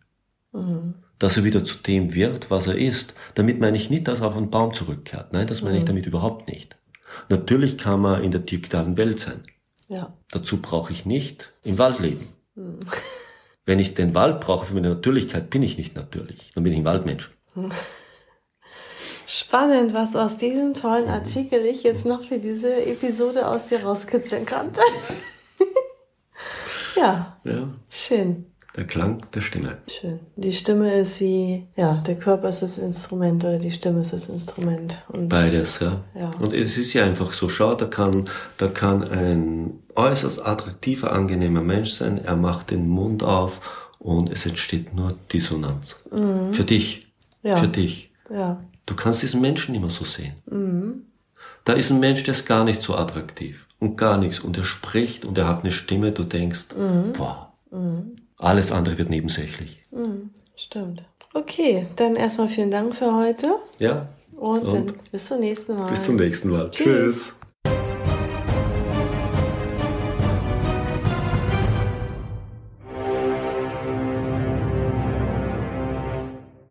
Mhm. 0.52 0.96
Dass 1.18 1.38
er 1.38 1.44
wieder 1.44 1.64
zu 1.64 1.78
dem 1.78 2.14
wird, 2.14 2.52
was 2.52 2.68
er 2.68 2.78
ist. 2.78 3.14
Damit 3.36 3.60
meine 3.60 3.78
ich 3.78 3.90
nicht, 3.90 4.08
dass 4.08 4.22
er 4.22 4.28
auf 4.28 4.38
einen 4.38 4.52
Baum 4.52 4.74
zurückkehrt. 4.74 5.34
Nein, 5.34 5.48
das 5.48 5.62
meine 5.62 5.74
mhm. 5.74 5.80
ich 5.80 5.86
damit 5.86 6.06
überhaupt 6.06 6.48
nicht. 6.48 6.78
Natürlich 7.30 7.78
kann 7.78 8.02
man 8.02 8.24
in 8.24 8.32
der 8.32 8.42
digitalen 8.42 8.98
Welt 8.98 9.20
sein. 9.20 9.44
Ja. 9.88 10.14
Dazu 10.32 10.58
brauche 10.62 10.94
ich 10.94 11.06
nicht 11.06 11.52
im 11.64 11.78
Wald 11.78 12.00
leben. 12.00 12.28
Wenn 13.66 13.80
ich 13.80 13.94
den 13.94 14.16
Wald 14.16 14.40
brauche 14.40 14.66
für 14.66 14.74
meine 14.74 14.90
Natürlichkeit, 14.90 15.50
bin 15.50 15.62
ich 15.62 15.78
nicht 15.78 15.96
natürlich. 15.96 16.52
Dann 16.56 16.64
bin 16.64 16.74
ich 16.74 16.80
ein 16.80 16.86
Waldmensch. 16.86 17.32
Spannend, 19.28 19.94
was 19.94 20.16
aus 20.16 20.38
diesem 20.38 20.74
tollen 20.74 21.08
Artikel 21.08 21.64
ich 21.66 21.84
jetzt 21.84 22.04
noch 22.04 22.24
für 22.24 22.40
diese 22.40 22.86
Episode 22.86 23.48
aus 23.48 23.68
dir 23.68 23.84
rauskitzeln 23.84 24.46
konnte. 24.46 24.82
ja, 26.96 27.40
ja, 27.44 27.70
schön. 27.90 28.52
Der 28.76 28.86
Klang 28.86 29.26
der 29.34 29.42
Stimme. 29.42 29.78
Schön. 29.88 30.20
Die 30.36 30.54
Stimme 30.54 30.94
ist 30.94 31.20
wie, 31.20 31.68
ja, 31.76 31.96
der 32.06 32.16
Körper 32.16 32.50
ist 32.50 32.62
das 32.62 32.78
Instrument 32.78 33.44
oder 33.44 33.58
die 33.58 33.72
Stimme 33.72 34.02
ist 34.02 34.14
das 34.14 34.30
Instrument. 34.30 35.04
Und, 35.08 35.30
Beides, 35.30 35.80
ja. 35.80 36.04
ja. 36.16 36.30
Und 36.40 36.54
es 36.54 36.78
ist 36.78 36.94
ja 36.94 37.04
einfach 37.04 37.34
so, 37.34 37.50
schau, 37.50 37.74
da 37.74 37.86
kann, 37.86 38.30
da 38.58 38.68
kann 38.68 39.04
ein 39.04 39.80
äußerst 39.96 40.46
attraktiver, 40.46 41.12
angenehmer 41.12 41.62
Mensch 41.62 41.94
sein, 41.94 42.24
er 42.24 42.36
macht 42.36 42.70
den 42.70 42.88
Mund 42.88 43.24
auf 43.24 43.90
und 43.98 44.32
es 44.32 44.46
entsteht 44.46 44.94
nur 44.94 45.14
Dissonanz. 45.34 45.98
Mhm. 46.12 46.54
Für 46.54 46.64
dich. 46.64 47.12
Ja. 47.42 47.58
Für 47.58 47.68
dich. 47.68 48.12
Ja. 48.30 48.64
Du 48.86 48.96
kannst 48.96 49.22
diesen 49.22 49.42
Menschen 49.42 49.76
immer 49.76 49.90
so 49.90 50.06
sehen. 50.06 50.34
Mhm. 50.46 51.06
Da 51.66 51.74
ist 51.74 51.92
ein 51.92 52.00
Mensch, 52.00 52.24
der 52.24 52.34
ist 52.34 52.46
gar 52.46 52.64
nicht 52.64 52.82
so 52.82 52.96
attraktiv 52.96 53.68
und 53.80 53.98
gar 53.98 54.18
nichts. 54.18 54.40
Und 54.40 54.58
er 54.58 54.64
spricht 54.64 55.26
und 55.26 55.38
er 55.38 55.48
hat 55.48 55.64
eine 55.64 55.72
Stimme, 55.72 56.12
du 56.12 56.24
denkst, 56.24 56.68
mhm. 56.78 57.14
boah, 57.14 57.54
mhm. 57.72 58.16
Alles 58.40 58.72
andere 58.72 58.98
wird 58.98 59.10
nebensächlich. 59.10 59.82
Mhm. 59.92 60.32
Stimmt. 60.56 61.04
Okay, 61.34 61.86
dann 61.96 62.16
erstmal 62.16 62.50
vielen 62.50 62.72
Dank 62.72 62.96
für 62.96 63.14
heute. 63.14 63.48
Ja. 63.78 64.08
Und, 64.36 64.62
und 64.62 64.90
dann 64.90 64.96
bis 65.12 65.28
zum 65.28 65.40
nächsten 65.40 65.76
Mal. 65.76 65.90
Bis 65.90 66.04
zum 66.04 66.16
nächsten 66.16 66.50
Mal. 66.50 66.72
Tschüss. 66.72 66.86
Tschüss. 66.86 67.36